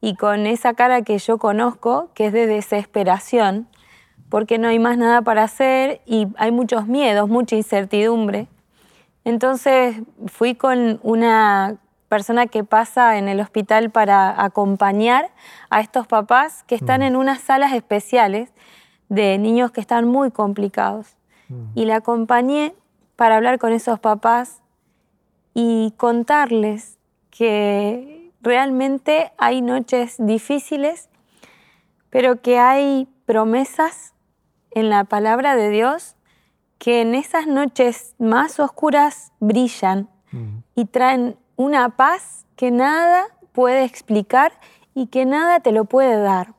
y 0.00 0.14
con 0.16 0.46
esa 0.46 0.74
cara 0.74 1.02
que 1.02 1.18
yo 1.18 1.38
conozco, 1.38 2.08
que 2.14 2.26
es 2.26 2.32
de 2.32 2.46
desesperación, 2.46 3.68
porque 4.28 4.58
no 4.58 4.68
hay 4.68 4.78
más 4.78 4.96
nada 4.96 5.22
para 5.22 5.42
hacer 5.42 6.00
y 6.06 6.28
hay 6.36 6.52
muchos 6.52 6.86
miedos, 6.86 7.28
mucha 7.28 7.56
incertidumbre. 7.56 8.46
Entonces 9.24 10.00
fui 10.26 10.54
con 10.54 11.00
una 11.02 11.76
persona 12.08 12.46
que 12.46 12.64
pasa 12.64 13.18
en 13.18 13.28
el 13.28 13.40
hospital 13.40 13.90
para 13.90 14.42
acompañar 14.42 15.30
a 15.68 15.80
estos 15.80 16.06
papás 16.06 16.64
que 16.64 16.74
están 16.74 17.02
en 17.02 17.14
unas 17.14 17.40
salas 17.40 17.72
especiales 17.72 18.52
de 19.08 19.38
niños 19.38 19.70
que 19.70 19.80
están 19.80 20.08
muy 20.08 20.30
complicados. 20.30 21.16
Y 21.74 21.84
la 21.84 21.96
acompañé 21.96 22.74
para 23.16 23.36
hablar 23.36 23.58
con 23.58 23.72
esos 23.72 23.98
papás 23.98 24.62
y 25.52 25.92
contarles 25.96 26.98
que 27.30 28.09
realmente 28.40 29.32
hay 29.38 29.62
noches 29.62 30.16
difíciles, 30.18 31.08
pero 32.10 32.40
que 32.40 32.58
hay 32.58 33.08
promesas 33.26 34.14
en 34.70 34.88
la 34.88 35.04
palabra 35.04 35.56
de 35.56 35.70
Dios 35.70 36.16
que 36.78 37.02
en 37.02 37.14
esas 37.14 37.46
noches 37.46 38.14
más 38.18 38.58
oscuras 38.58 39.32
brillan 39.38 40.08
y 40.74 40.86
traen 40.86 41.36
una 41.56 41.90
paz 41.90 42.46
que 42.56 42.70
nada 42.70 43.26
puede 43.52 43.84
explicar 43.84 44.52
y 44.94 45.08
que 45.08 45.26
nada 45.26 45.60
te 45.60 45.72
lo 45.72 45.84
puede 45.84 46.20
dar. 46.20 46.54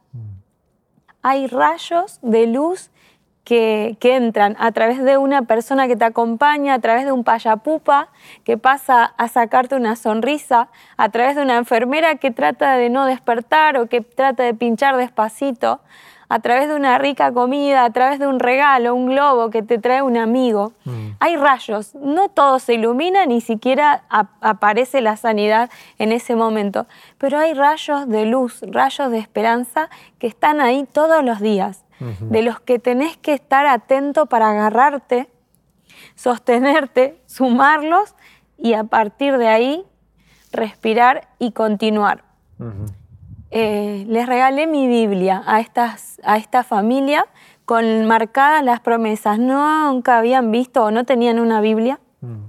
Hay 1.23 1.47
rayos 1.47 2.19
de 2.21 2.47
luz 2.47 2.90
que, 3.43 3.97
que, 3.99 4.15
entran 4.15 4.55
a 4.59 4.71
través 4.71 5.03
de 5.03 5.17
una 5.17 5.43
persona 5.43 5.87
que 5.87 5.95
te 5.95 6.05
acompaña, 6.05 6.75
a 6.75 6.79
través 6.79 7.05
de 7.05 7.11
un 7.11 7.23
payapupa 7.23 8.09
que 8.43 8.57
pasa 8.57 9.13
a 9.17 9.27
sacarte 9.27 9.75
una 9.75 9.95
sonrisa, 9.95 10.69
a 10.97 11.09
través 11.09 11.35
de 11.35 11.41
una 11.41 11.57
enfermera 11.57 12.15
que 12.15 12.31
trata 12.31 12.77
de 12.77 12.89
no 12.89 13.05
despertar 13.05 13.77
o 13.77 13.87
que 13.87 14.01
trata 14.01 14.43
de 14.43 14.53
pinchar 14.53 14.97
despacito, 14.97 15.79
a 16.31 16.39
través 16.39 16.69
de 16.69 16.75
una 16.75 16.97
rica 16.97 17.33
comida, 17.33 17.83
a 17.83 17.89
través 17.89 18.17
de 18.17 18.25
un 18.25 18.39
regalo, 18.39 18.95
un 18.95 19.07
globo 19.07 19.49
que 19.49 19.63
te 19.63 19.79
trae 19.79 20.01
un 20.01 20.15
amigo. 20.15 20.71
Mm. 20.85 21.09
Hay 21.19 21.35
rayos, 21.35 21.93
no 21.95 22.29
todo 22.29 22.59
se 22.59 22.75
ilumina, 22.75 23.25
ni 23.25 23.41
siquiera 23.41 24.03
aparece 24.07 25.01
la 25.01 25.17
sanidad 25.17 25.69
en 25.99 26.13
ese 26.13 26.37
momento, 26.37 26.87
pero 27.17 27.37
hay 27.37 27.53
rayos 27.53 28.07
de 28.07 28.25
luz, 28.25 28.63
rayos 28.65 29.11
de 29.11 29.17
esperanza 29.17 29.89
que 30.19 30.27
están 30.27 30.61
ahí 30.61 30.87
todos 30.89 31.21
los 31.21 31.41
días, 31.41 31.83
de 32.19 32.41
los 32.41 32.59
que 32.59 32.79
tenés 32.79 33.17
que 33.17 33.33
estar 33.33 33.65
atento 33.65 34.25
para 34.25 34.49
agarrarte, 34.49 35.29
sostenerte, 36.15 37.21
sumarlos 37.25 38.15
y 38.57 38.73
a 38.73 38.83
partir 38.83 39.37
de 39.37 39.47
ahí 39.47 39.85
respirar 40.51 41.29
y 41.39 41.51
continuar. 41.51 42.23
Eh, 43.49 44.05
les 44.07 44.27
regalé 44.27 44.67
mi 44.67 44.87
Biblia 44.87 45.43
a, 45.45 45.59
estas, 45.59 46.21
a 46.23 46.37
esta 46.37 46.63
familia 46.63 47.25
con 47.65 48.05
marcadas 48.05 48.63
las 48.63 48.79
promesas. 48.79 49.39
Nunca 49.39 50.17
habían 50.17 50.51
visto 50.51 50.83
o 50.83 50.91
no 50.91 51.05
tenían 51.05 51.39
una 51.39 51.61
Biblia, 51.61 51.99
mm. 52.21 52.45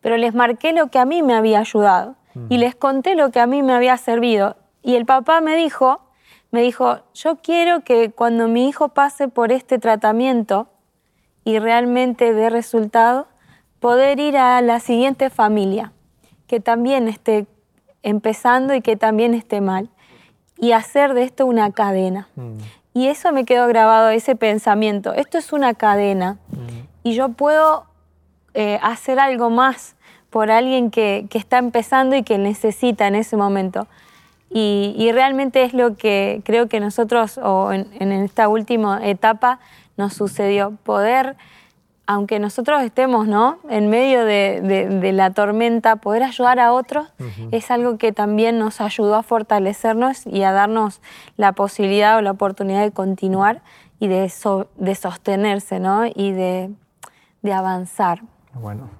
pero 0.00 0.16
les 0.16 0.34
marqué 0.34 0.72
lo 0.72 0.88
que 0.88 0.98
a 0.98 1.04
mí 1.04 1.22
me 1.22 1.34
había 1.34 1.60
ayudado 1.60 2.16
y 2.48 2.58
les 2.58 2.74
conté 2.74 3.14
lo 3.14 3.30
que 3.30 3.40
a 3.40 3.46
mí 3.46 3.62
me 3.62 3.74
había 3.74 3.96
servido. 3.96 4.56
Y 4.82 4.96
el 4.96 5.04
papá 5.04 5.40
me 5.40 5.56
dijo, 5.56 6.00
me 6.52 6.62
dijo, 6.62 7.00
yo 7.14 7.36
quiero 7.36 7.80
que 7.80 8.12
cuando 8.12 8.46
mi 8.46 8.68
hijo 8.68 8.90
pase 8.90 9.26
por 9.26 9.50
este 9.50 9.78
tratamiento 9.78 10.68
y 11.44 11.58
realmente 11.58 12.32
dé 12.32 12.50
resultado, 12.50 13.26
poder 13.80 14.20
ir 14.20 14.36
a 14.36 14.60
la 14.62 14.78
siguiente 14.78 15.28
familia, 15.28 15.92
que 16.46 16.60
también 16.60 17.08
esté 17.08 17.46
empezando 18.04 18.74
y 18.74 18.80
que 18.80 18.96
también 18.96 19.34
esté 19.34 19.60
mal 19.60 19.90
y 20.56 20.72
hacer 20.72 21.14
de 21.14 21.24
esto 21.24 21.46
una 21.46 21.72
cadena. 21.72 22.28
Mm. 22.36 22.58
Y 22.94 23.08
eso 23.08 23.32
me 23.32 23.44
quedó 23.44 23.66
grabado, 23.66 24.10
ese 24.10 24.36
pensamiento. 24.36 25.12
Esto 25.14 25.38
es 25.38 25.52
una 25.52 25.74
cadena 25.74 26.38
mm. 26.50 27.08
y 27.08 27.14
yo 27.14 27.30
puedo 27.30 27.86
eh, 28.54 28.78
hacer 28.82 29.18
algo 29.18 29.50
más 29.50 29.96
por 30.30 30.50
alguien 30.50 30.90
que, 30.90 31.26
está 31.32 31.58
empezando 31.58 32.14
y 32.14 32.22
que 32.22 32.38
necesita 32.38 33.06
en 33.06 33.14
ese 33.14 33.36
momento. 33.36 33.86
Y, 34.54 35.10
realmente 35.12 35.64
es 35.64 35.72
lo 35.72 35.96
que 35.96 36.42
creo 36.44 36.68
que 36.68 36.78
nosotros, 36.78 37.38
o 37.38 37.72
en, 37.72 37.88
en 38.00 38.12
esta 38.12 38.48
última 38.48 39.00
etapa, 39.06 39.60
nos 39.96 40.12
sucedió, 40.14 40.72
poder 40.82 41.36
aunque 42.06 42.38
nosotros 42.38 42.82
estemos 42.82 43.26
¿no? 43.26 43.58
en 43.68 43.88
medio 43.88 44.24
de, 44.24 45.12
la 45.14 45.30
tormenta, 45.30 45.96
poder 45.96 46.22
ayudar 46.22 46.58
a 46.58 46.72
otros 46.72 47.08
es 47.50 47.70
algo 47.70 47.96
que 47.96 48.12
también 48.12 48.58
nos 48.58 48.80
ayudó 48.80 49.14
a 49.14 49.22
fortalecernos 49.22 50.26
y 50.26 50.42
a 50.42 50.52
darnos 50.52 51.00
la 51.36 51.52
posibilidad 51.52 52.18
o 52.18 52.20
la 52.20 52.32
oportunidad 52.32 52.82
de 52.82 52.90
continuar 52.90 53.62
y 54.00 54.08
de, 54.08 54.32
de 54.76 54.94
sostenerse 54.94 55.80
¿no? 55.80 56.06
y 56.06 56.32
de, 56.32 56.70
avanzar. 57.52 58.22
Bueno. 58.54 58.90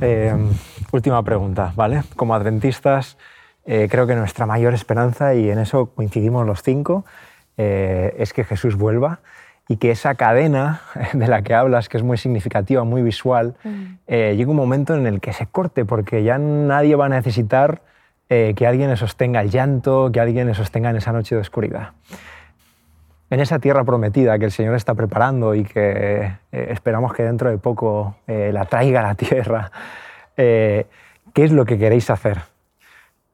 Eh, 0.00 0.34
última 0.92 1.22
pregunta, 1.22 1.72
¿vale? 1.74 2.02
Como 2.16 2.34
adventistas, 2.34 3.16
eh, 3.66 3.88
creo 3.90 4.06
que 4.06 4.14
nuestra 4.14 4.46
mayor 4.46 4.74
esperanza, 4.74 5.34
y 5.34 5.50
en 5.50 5.58
eso 5.58 5.86
coincidimos 5.86 6.46
los 6.46 6.62
cinco, 6.62 7.04
eh, 7.56 8.14
es 8.18 8.32
que 8.32 8.44
Jesús 8.44 8.76
vuelva 8.76 9.20
y 9.68 9.76
que 9.76 9.90
esa 9.90 10.14
cadena 10.14 10.80
de 11.12 11.26
la 11.26 11.42
que 11.42 11.54
hablas, 11.54 11.88
que 11.88 11.96
es 11.96 12.02
muy 12.02 12.18
significativa, 12.18 12.84
muy 12.84 13.02
visual, 13.02 13.54
mm. 13.64 13.84
eh, 14.06 14.34
llega 14.36 14.50
un 14.50 14.56
momento 14.56 14.94
en 14.94 15.06
el 15.06 15.20
que 15.20 15.32
se 15.32 15.46
corte, 15.46 15.84
porque 15.84 16.22
ya 16.22 16.38
nadie 16.38 16.94
va 16.96 17.06
a 17.06 17.08
necesitar 17.08 17.82
eh, 18.28 18.54
que 18.56 18.66
alguien 18.66 18.90
le 18.90 18.96
sostenga 18.96 19.40
el 19.40 19.50
llanto, 19.50 20.10
que 20.12 20.20
alguien 20.20 20.46
le 20.46 20.54
sostenga 20.54 20.90
en 20.90 20.96
esa 20.96 21.12
noche 21.12 21.34
de 21.34 21.40
oscuridad. 21.40 21.90
En 23.28 23.40
esa 23.40 23.58
tierra 23.58 23.82
prometida 23.82 24.38
que 24.38 24.44
el 24.44 24.52
Señor 24.52 24.76
está 24.76 24.94
preparando 24.94 25.54
y 25.56 25.64
que 25.64 26.32
eh, 26.52 26.68
esperamos 26.70 27.12
que 27.12 27.24
dentro 27.24 27.50
de 27.50 27.58
poco 27.58 28.16
la 28.26 28.66
traiga 28.66 29.00
a 29.00 29.02
la 29.02 29.14
tierra, 29.16 29.72
¿qué 30.36 30.86
es 31.34 31.50
lo 31.50 31.64
que 31.64 31.76
queréis 31.76 32.08
hacer? 32.08 32.38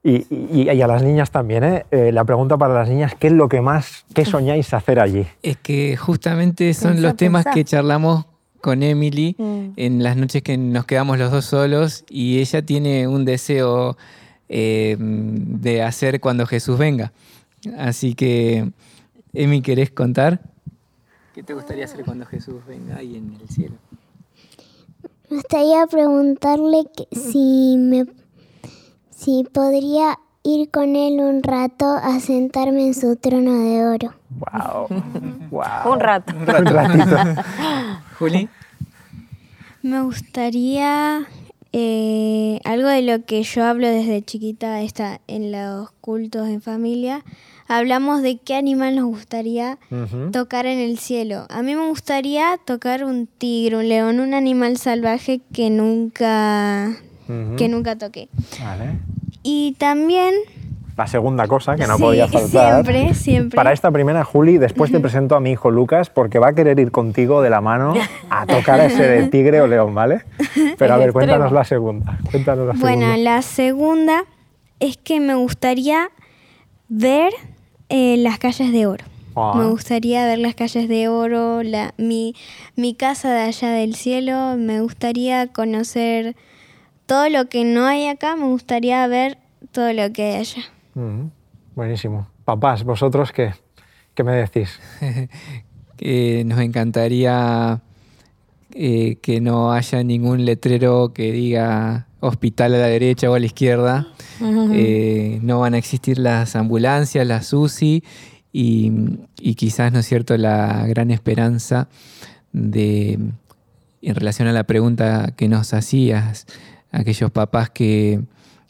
Y, 0.05 0.67
a 0.69 0.87
las 0.87 1.01
niñas 1.01 1.31
también, 1.31 1.63
¿eh? 1.63 1.85
¿eh? 1.89 2.11
La 2.11 2.25
pregunta 2.25 2.57
para 2.57 2.73
las 2.73 2.89
niñas, 2.89 3.15
¿qué 3.17 3.27
es 3.27 3.33
lo 3.33 3.47
que 3.47 3.61
más, 3.61 4.05
qué 4.13 4.25
soñáis 4.25 4.73
hacer 4.73 4.99
allí? 4.99 5.25
Es 5.41 5.55
que 5.55 5.95
justamente 5.95 6.73
son 6.73 7.01
los 7.01 7.15
temas 7.15 7.45
que 7.53 7.63
charlamos 7.63 8.25
con 8.59 8.83
Emily 8.83 9.35
mm. 9.37 9.71
en 9.77 10.03
las 10.03 10.17
noches 10.17 10.41
que 10.41 10.57
nos 10.57 10.85
quedamos 10.85 11.17
los 11.17 11.31
dos 11.31 11.45
solos 11.45 12.03
y 12.09 12.39
ella 12.39 12.61
tiene 12.61 13.07
un 13.07 13.23
deseo 13.23 13.95
eh, 14.49 14.97
de 14.99 15.81
hacer 15.81 16.19
cuando 16.19 16.45
Jesús 16.45 16.77
venga. 16.77 17.13
Así 17.77 18.13
que, 18.13 18.69
Emi, 19.31 19.61
¿querés 19.61 19.89
contar? 19.89 20.41
¿Qué 21.33 21.43
te 21.43 21.53
gustaría 21.53 21.85
hacer 21.85 22.03
cuando 22.03 22.25
Jesús 22.25 22.55
venga 22.67 22.97
ahí 22.97 23.15
en 23.15 23.37
el 23.41 23.47
cielo? 23.47 23.75
Me 25.29 25.37
gustaría 25.37 25.87
preguntarle 25.87 26.83
si 27.11 27.77
me 27.77 28.05
Sí, 29.15 29.45
podría 29.51 30.19
ir 30.43 30.69
con 30.69 30.95
él 30.95 31.19
un 31.19 31.41
rato 31.41 31.85
a 31.85 32.19
sentarme 32.19 32.87
en 32.87 32.93
su 32.93 33.15
trono 33.15 33.59
de 33.59 33.85
oro. 33.85 34.13
Wow. 34.29 34.87
wow. 35.49 35.65
un 35.93 35.99
rato. 35.99 36.33
Un 36.35 36.45
ratito. 36.45 37.17
Juli. 38.19 38.49
Me 39.81 40.01
gustaría 40.01 41.27
eh, 41.71 42.59
algo 42.63 42.87
de 42.87 43.01
lo 43.01 43.25
que 43.25 43.43
yo 43.43 43.65
hablo 43.65 43.87
desde 43.87 44.21
chiquita 44.21 44.81
está 44.81 45.21
en 45.27 45.51
los 45.51 45.91
cultos 46.01 46.47
en 46.47 46.61
familia. 46.61 47.23
Hablamos 47.67 48.21
de 48.21 48.37
qué 48.37 48.55
animal 48.55 48.95
nos 48.95 49.05
gustaría 49.05 49.79
tocar 50.31 50.65
en 50.65 50.79
el 50.79 50.99
cielo. 50.99 51.45
A 51.49 51.63
mí 51.63 51.75
me 51.75 51.87
gustaría 51.87 52.59
tocar 52.65 53.03
un 53.05 53.25
tigre, 53.25 53.77
un 53.77 53.87
león, 53.87 54.19
un 54.19 54.33
animal 54.33 54.77
salvaje 54.77 55.41
que 55.53 55.69
nunca 55.69 56.97
que 57.57 57.67
nunca 57.69 57.97
toqué. 57.97 58.29
Y 59.43 59.75
también... 59.77 60.33
La 60.95 61.07
segunda 61.07 61.47
cosa 61.47 61.75
que 61.75 61.87
no 61.87 61.97
podía 61.97 62.27
faltar. 62.27 62.85
Siempre, 62.85 63.13
siempre. 63.15 63.55
Para 63.55 63.73
esta 63.73 63.89
primera, 63.89 64.23
Juli, 64.23 64.59
después 64.59 64.91
te 64.91 64.99
presento 64.99 65.35
a 65.35 65.39
mi 65.39 65.51
hijo 65.51 65.71
Lucas 65.71 66.11
porque 66.11 66.37
va 66.37 66.49
a 66.49 66.53
querer 66.53 66.79
ir 66.79 66.91
contigo 66.91 67.41
de 67.41 67.49
la 67.49 67.61
mano 67.61 67.95
a 68.29 68.45
tocar 68.45 68.79
a 68.79 68.85
ese 68.85 69.07
de 69.07 69.27
tigre 69.27 69.59
o 69.61 69.67
león, 69.67 69.95
¿vale? 69.95 70.21
Pero 70.77 70.93
a 70.93 70.97
ver, 70.97 71.11
cuéntanos 71.11 71.51
la 71.51 71.63
segunda. 71.63 72.19
Cuéntanos 72.29 72.67
la 72.67 72.73
bueno, 72.73 73.17
la 73.17 73.41
segunda 73.41 74.23
es 74.79 74.97
que 74.97 75.19
me 75.19 75.33
gustaría 75.33 76.09
ver 76.89 77.33
eh, 77.89 78.17
las 78.17 78.37
calles 78.37 78.71
de 78.71 78.85
oro. 78.85 79.05
Ah. 79.35 79.53
Me 79.55 79.65
gustaría 79.65 80.25
ver 80.27 80.37
las 80.37 80.53
calles 80.53 80.87
de 80.87 81.07
oro, 81.07 81.63
la, 81.63 81.95
mi, 81.97 82.35
mi 82.75 82.93
casa 82.93 83.33
de 83.33 83.41
allá 83.41 83.69
del 83.71 83.95
cielo. 83.95 84.57
Me 84.57 84.81
gustaría 84.81 85.47
conocer 85.47 86.35
todo 87.05 87.29
lo 87.29 87.49
que 87.49 87.63
no 87.65 87.85
hay 87.85 88.07
acá, 88.07 88.35
me 88.35 88.45
gustaría 88.45 89.05
ver 89.07 89.37
todo 89.71 89.91
lo 89.93 90.11
que 90.13 90.23
hay 90.23 90.35
allá. 90.35 90.63
buenísimo. 91.75 92.27
Papás, 92.45 92.83
¿vosotros 92.83 93.31
qué? 93.31 93.53
¿Qué 94.13 94.23
me 94.23 94.33
decís? 94.33 94.79
que 95.97 96.43
nos 96.45 96.59
encantaría 96.59 97.81
eh, 98.73 99.17
que 99.21 99.39
no 99.39 99.71
haya 99.71 100.03
ningún 100.03 100.45
letrero 100.45 101.13
que 101.13 101.31
diga 101.31 102.07
hospital 102.19 102.73
a 102.73 102.77
la 102.79 102.87
derecha 102.87 103.29
o 103.29 103.35
a 103.35 103.39
la 103.39 103.45
izquierda. 103.45 104.07
Eh, 104.73 105.39
no 105.41 105.59
van 105.59 105.73
a 105.73 105.77
existir 105.77 106.17
las 106.17 106.55
ambulancias, 106.55 107.25
las 107.25 107.53
UCI 107.53 108.03
y, 108.51 108.91
y, 109.39 109.55
quizás, 109.55 109.93
¿no 109.93 109.99
es 109.99 110.07
cierto?, 110.07 110.37
la 110.37 110.85
gran 110.87 111.11
esperanza 111.11 111.87
de, 112.51 113.19
en 114.01 114.15
relación 114.15 114.47
a 114.47 114.53
la 114.53 114.63
pregunta 114.65 115.33
que 115.37 115.47
nos 115.47 115.73
hacías, 115.73 116.45
aquellos 116.93 117.31
papás 117.31 117.69
que 117.69 118.21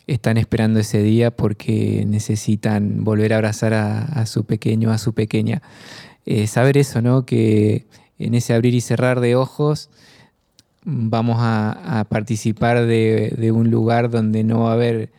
están 0.08 0.38
esperando 0.38 0.80
ese 0.80 1.04
día 1.04 1.30
porque 1.32 2.06
necesitan 2.08 3.04
volver 3.04 3.34
a 3.34 3.36
abrazar 3.38 3.74
a, 3.74 4.26
su 4.26 4.46
pequeño, 4.46 4.92
a 4.92 4.98
su 4.98 5.14
pequeña. 5.14 5.62
Eh, 6.26 6.48
saber 6.48 6.78
eso, 6.78 7.02
¿no? 7.02 7.26
Que 7.26 7.86
en 8.18 8.34
ese 8.34 8.54
abrir 8.54 8.74
y 8.74 8.82
cerrar 8.82 9.20
de 9.20 9.36
ojos 9.36 9.90
vamos 10.86 11.38
a, 11.40 12.06
participar 12.10 12.86
de, 12.86 13.52
un 13.54 13.70
lugar 13.70 14.10
donde 14.10 14.44
no 14.44 14.64
va 14.64 14.72
a 14.72 14.74
haber 14.74 15.12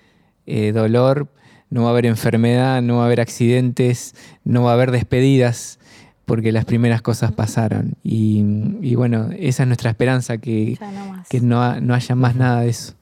eh, 0.47 0.73
dolor, 0.73 1.29
no 1.71 1.83
va 1.83 1.89
a 1.89 1.91
haber 1.93 2.07
enfermedad, 2.07 2.83
no 2.83 2.97
va 2.97 3.03
a 3.05 3.07
haber 3.07 3.21
accidentes, 3.21 4.15
no 4.45 4.65
va 4.65 4.73
a 4.73 4.75
haber 4.75 4.91
despedidas, 4.91 5.79
porque 6.25 6.53
las 6.53 6.65
primeras 6.65 7.03
cosas 7.03 7.33
pasaron. 7.33 7.95
Y, 8.03 8.95
bueno, 8.95 9.29
esa 9.39 9.63
es 9.65 9.67
nuestra 9.67 9.91
esperanza, 9.91 10.39
que 10.39 10.79
no, 10.81 11.25
que 11.29 11.41
no, 11.41 11.95
haya 11.95 12.15
más 12.15 12.37
nada 12.37 12.61
de 12.61 12.71
eso. 12.71 12.95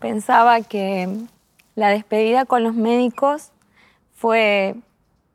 Pensaba 0.00 0.60
que 0.62 1.08
la 1.74 1.88
despedida 1.88 2.44
con 2.44 2.62
los 2.62 2.74
médicos 2.74 3.52
fue, 4.14 4.76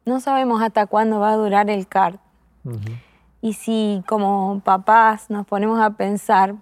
no 0.05 0.19
sabemos 0.19 0.61
hasta 0.61 0.85
cuándo 0.85 1.19
va 1.19 1.31
a 1.31 1.35
durar 1.35 1.69
el 1.69 1.87
CAR. 1.87 2.19
Y 3.41 3.53
si 3.53 4.03
como 4.07 4.61
papás 4.63 5.29
nos 5.29 5.45
ponemos 5.45 5.79
a 5.79 5.91
pensar, 5.91 6.55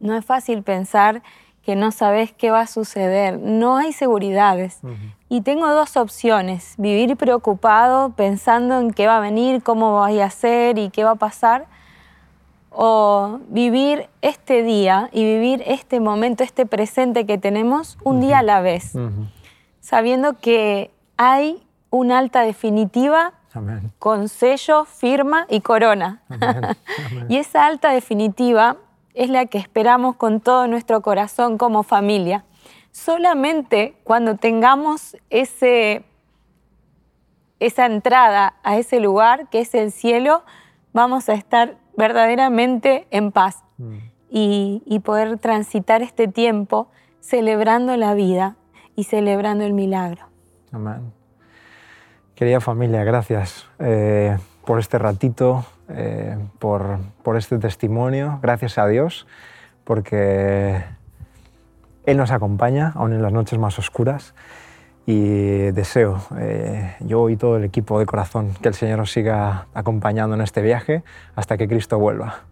no 0.00 0.16
es 0.16 0.24
fácil 0.24 0.62
pensar 0.62 1.22
que 1.64 1.76
no 1.76 1.92
sabes 1.92 2.32
qué 2.32 2.50
va 2.50 2.60
a 2.60 2.66
suceder, 2.66 3.38
no 3.38 3.76
hay 3.76 3.92
seguridades. 3.92 4.80
Y 5.28 5.42
tengo 5.42 5.68
dos 5.72 5.96
opciones, 5.96 6.74
vivir 6.76 7.16
preocupado 7.16 8.10
pensando 8.10 8.78
en 8.80 8.92
qué 8.92 9.06
va 9.06 9.18
a 9.18 9.20
venir, 9.20 9.62
cómo 9.62 9.92
voy 9.92 10.20
a 10.20 10.26
hacer 10.26 10.78
y 10.78 10.90
qué 10.90 11.04
va 11.04 11.12
a 11.12 11.16
pasar, 11.16 11.66
o 12.70 13.38
vivir 13.48 14.08
este 14.22 14.62
día 14.62 15.08
y 15.12 15.24
vivir 15.24 15.62
este 15.66 16.00
momento, 16.00 16.42
este 16.42 16.66
presente 16.66 17.26
que 17.26 17.38
tenemos 17.38 17.96
un 18.02 18.20
día 18.20 18.40
a 18.40 18.42
la 18.42 18.60
vez, 18.60 18.92
sabiendo 19.80 20.38
que 20.38 20.90
hay 21.16 21.62
una 21.90 22.18
alta 22.18 22.40
definitiva 22.40 23.34
con 23.98 24.28
sello, 24.28 24.84
firma 24.84 25.46
y 25.48 25.60
corona. 25.60 26.22
y 27.28 27.36
esa 27.36 27.66
alta 27.66 27.90
definitiva 27.90 28.78
es 29.14 29.30
la 29.30 29.46
que 29.46 29.58
esperamos 29.58 30.16
con 30.16 30.40
todo 30.40 30.66
nuestro 30.66 31.02
corazón 31.02 31.58
como 31.58 31.82
familia. 31.82 32.44
Solamente 32.90 33.94
cuando 34.04 34.36
tengamos 34.36 35.16
ese, 35.30 36.04
esa 37.60 37.86
entrada 37.86 38.54
a 38.62 38.76
ese 38.78 39.00
lugar 39.00 39.48
que 39.48 39.60
es 39.60 39.74
el 39.74 39.92
cielo, 39.92 40.42
vamos 40.92 41.28
a 41.28 41.34
estar 41.34 41.76
verdaderamente 41.96 43.06
en 43.10 43.32
paz 43.32 43.62
mm. 43.78 43.96
y, 44.30 44.82
y 44.86 45.00
poder 45.00 45.38
transitar 45.38 46.02
este 46.02 46.28
tiempo 46.28 46.88
celebrando 47.20 47.96
la 47.96 48.14
vida 48.14 48.56
y 48.96 49.04
celebrando 49.04 49.64
el 49.64 49.72
milagro. 49.72 50.26
Amén. 50.72 51.12
Querida 52.34 52.60
familia, 52.60 53.04
gracias 53.04 53.66
eh, 53.78 54.36
por 54.64 54.78
este 54.78 54.98
ratito, 54.98 55.64
eh, 55.94 56.38
por, 56.58 56.98
por, 57.22 57.36
este 57.36 57.58
testimonio. 57.58 58.38
Gracias 58.42 58.78
a 58.78 58.86
Dios, 58.86 59.26
porque 59.84 60.82
Él 62.04 62.16
nos 62.16 62.30
acompaña, 62.30 62.92
aún 62.94 63.12
en 63.12 63.22
las 63.22 63.32
noches 63.32 63.58
más 63.58 63.78
oscuras. 63.78 64.34
Y 65.04 65.72
deseo, 65.72 66.20
eh, 66.38 66.94
yo 67.00 67.28
y 67.28 67.36
todo 67.36 67.56
el 67.56 67.64
equipo 67.64 67.98
de 67.98 68.06
corazón, 68.06 68.54
que 68.62 68.68
el 68.68 68.74
Señor 68.74 69.00
os 69.00 69.10
siga 69.10 69.66
acompañando 69.74 70.36
en 70.36 70.42
este 70.42 70.62
viaje 70.62 71.02
hasta 71.34 71.56
que 71.56 71.66
Cristo 71.66 71.98
vuelva. 71.98 72.44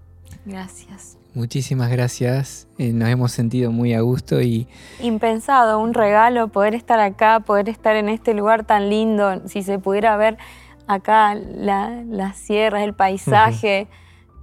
Gracias. 0.44 1.16
Muchísimas 1.32 1.90
gracias, 1.90 2.66
nos 2.76 3.08
hemos 3.08 3.30
sentido 3.30 3.70
muy 3.70 3.94
a 3.94 4.00
gusto 4.00 4.40
y... 4.40 4.66
Impensado, 5.00 5.78
un 5.78 5.94
regalo 5.94 6.48
poder 6.48 6.74
estar 6.74 6.98
acá, 6.98 7.38
poder 7.38 7.68
estar 7.68 7.94
en 7.94 8.08
este 8.08 8.34
lugar 8.34 8.64
tan 8.64 8.90
lindo, 8.90 9.46
si 9.46 9.62
se 9.62 9.78
pudiera 9.78 10.16
ver 10.16 10.38
acá 10.90 11.34
las 11.34 12.36
sierras, 12.36 12.82
el 12.82 12.94
paisaje. 12.94 13.88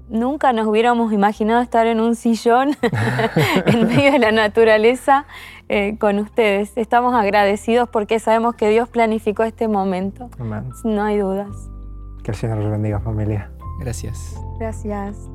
Nunca 0.09 0.53
nos 0.53 0.67
hubiéramos 0.67 1.11
imaginado 1.11 1.61
estar 1.61 1.85
en 1.85 1.99
un 1.99 2.15
sillón 2.15 2.77
en 3.65 3.87
medio 3.87 4.13
de 4.13 4.19
la 4.19 4.31
naturaleza 4.31 5.25
eh, 5.67 5.97
con 5.99 6.17
ustedes. 6.19 6.71
Estamos 6.77 7.13
agradecidos 7.13 7.89
porque 7.89 8.19
sabemos 8.19 8.55
que 8.55 8.69
Dios 8.69 8.87
planificó 8.87 9.43
este 9.43 9.67
momento. 9.67 10.29
No 10.85 11.03
hay 11.03 11.17
dudas. 11.17 11.69
Que 12.23 12.31
el 12.31 12.37
Señor 12.37 12.59
los 12.59 12.71
bendiga, 12.71 12.99
familia. 13.01 13.51
Gracias. 13.79 14.39
Gracias. 14.59 15.29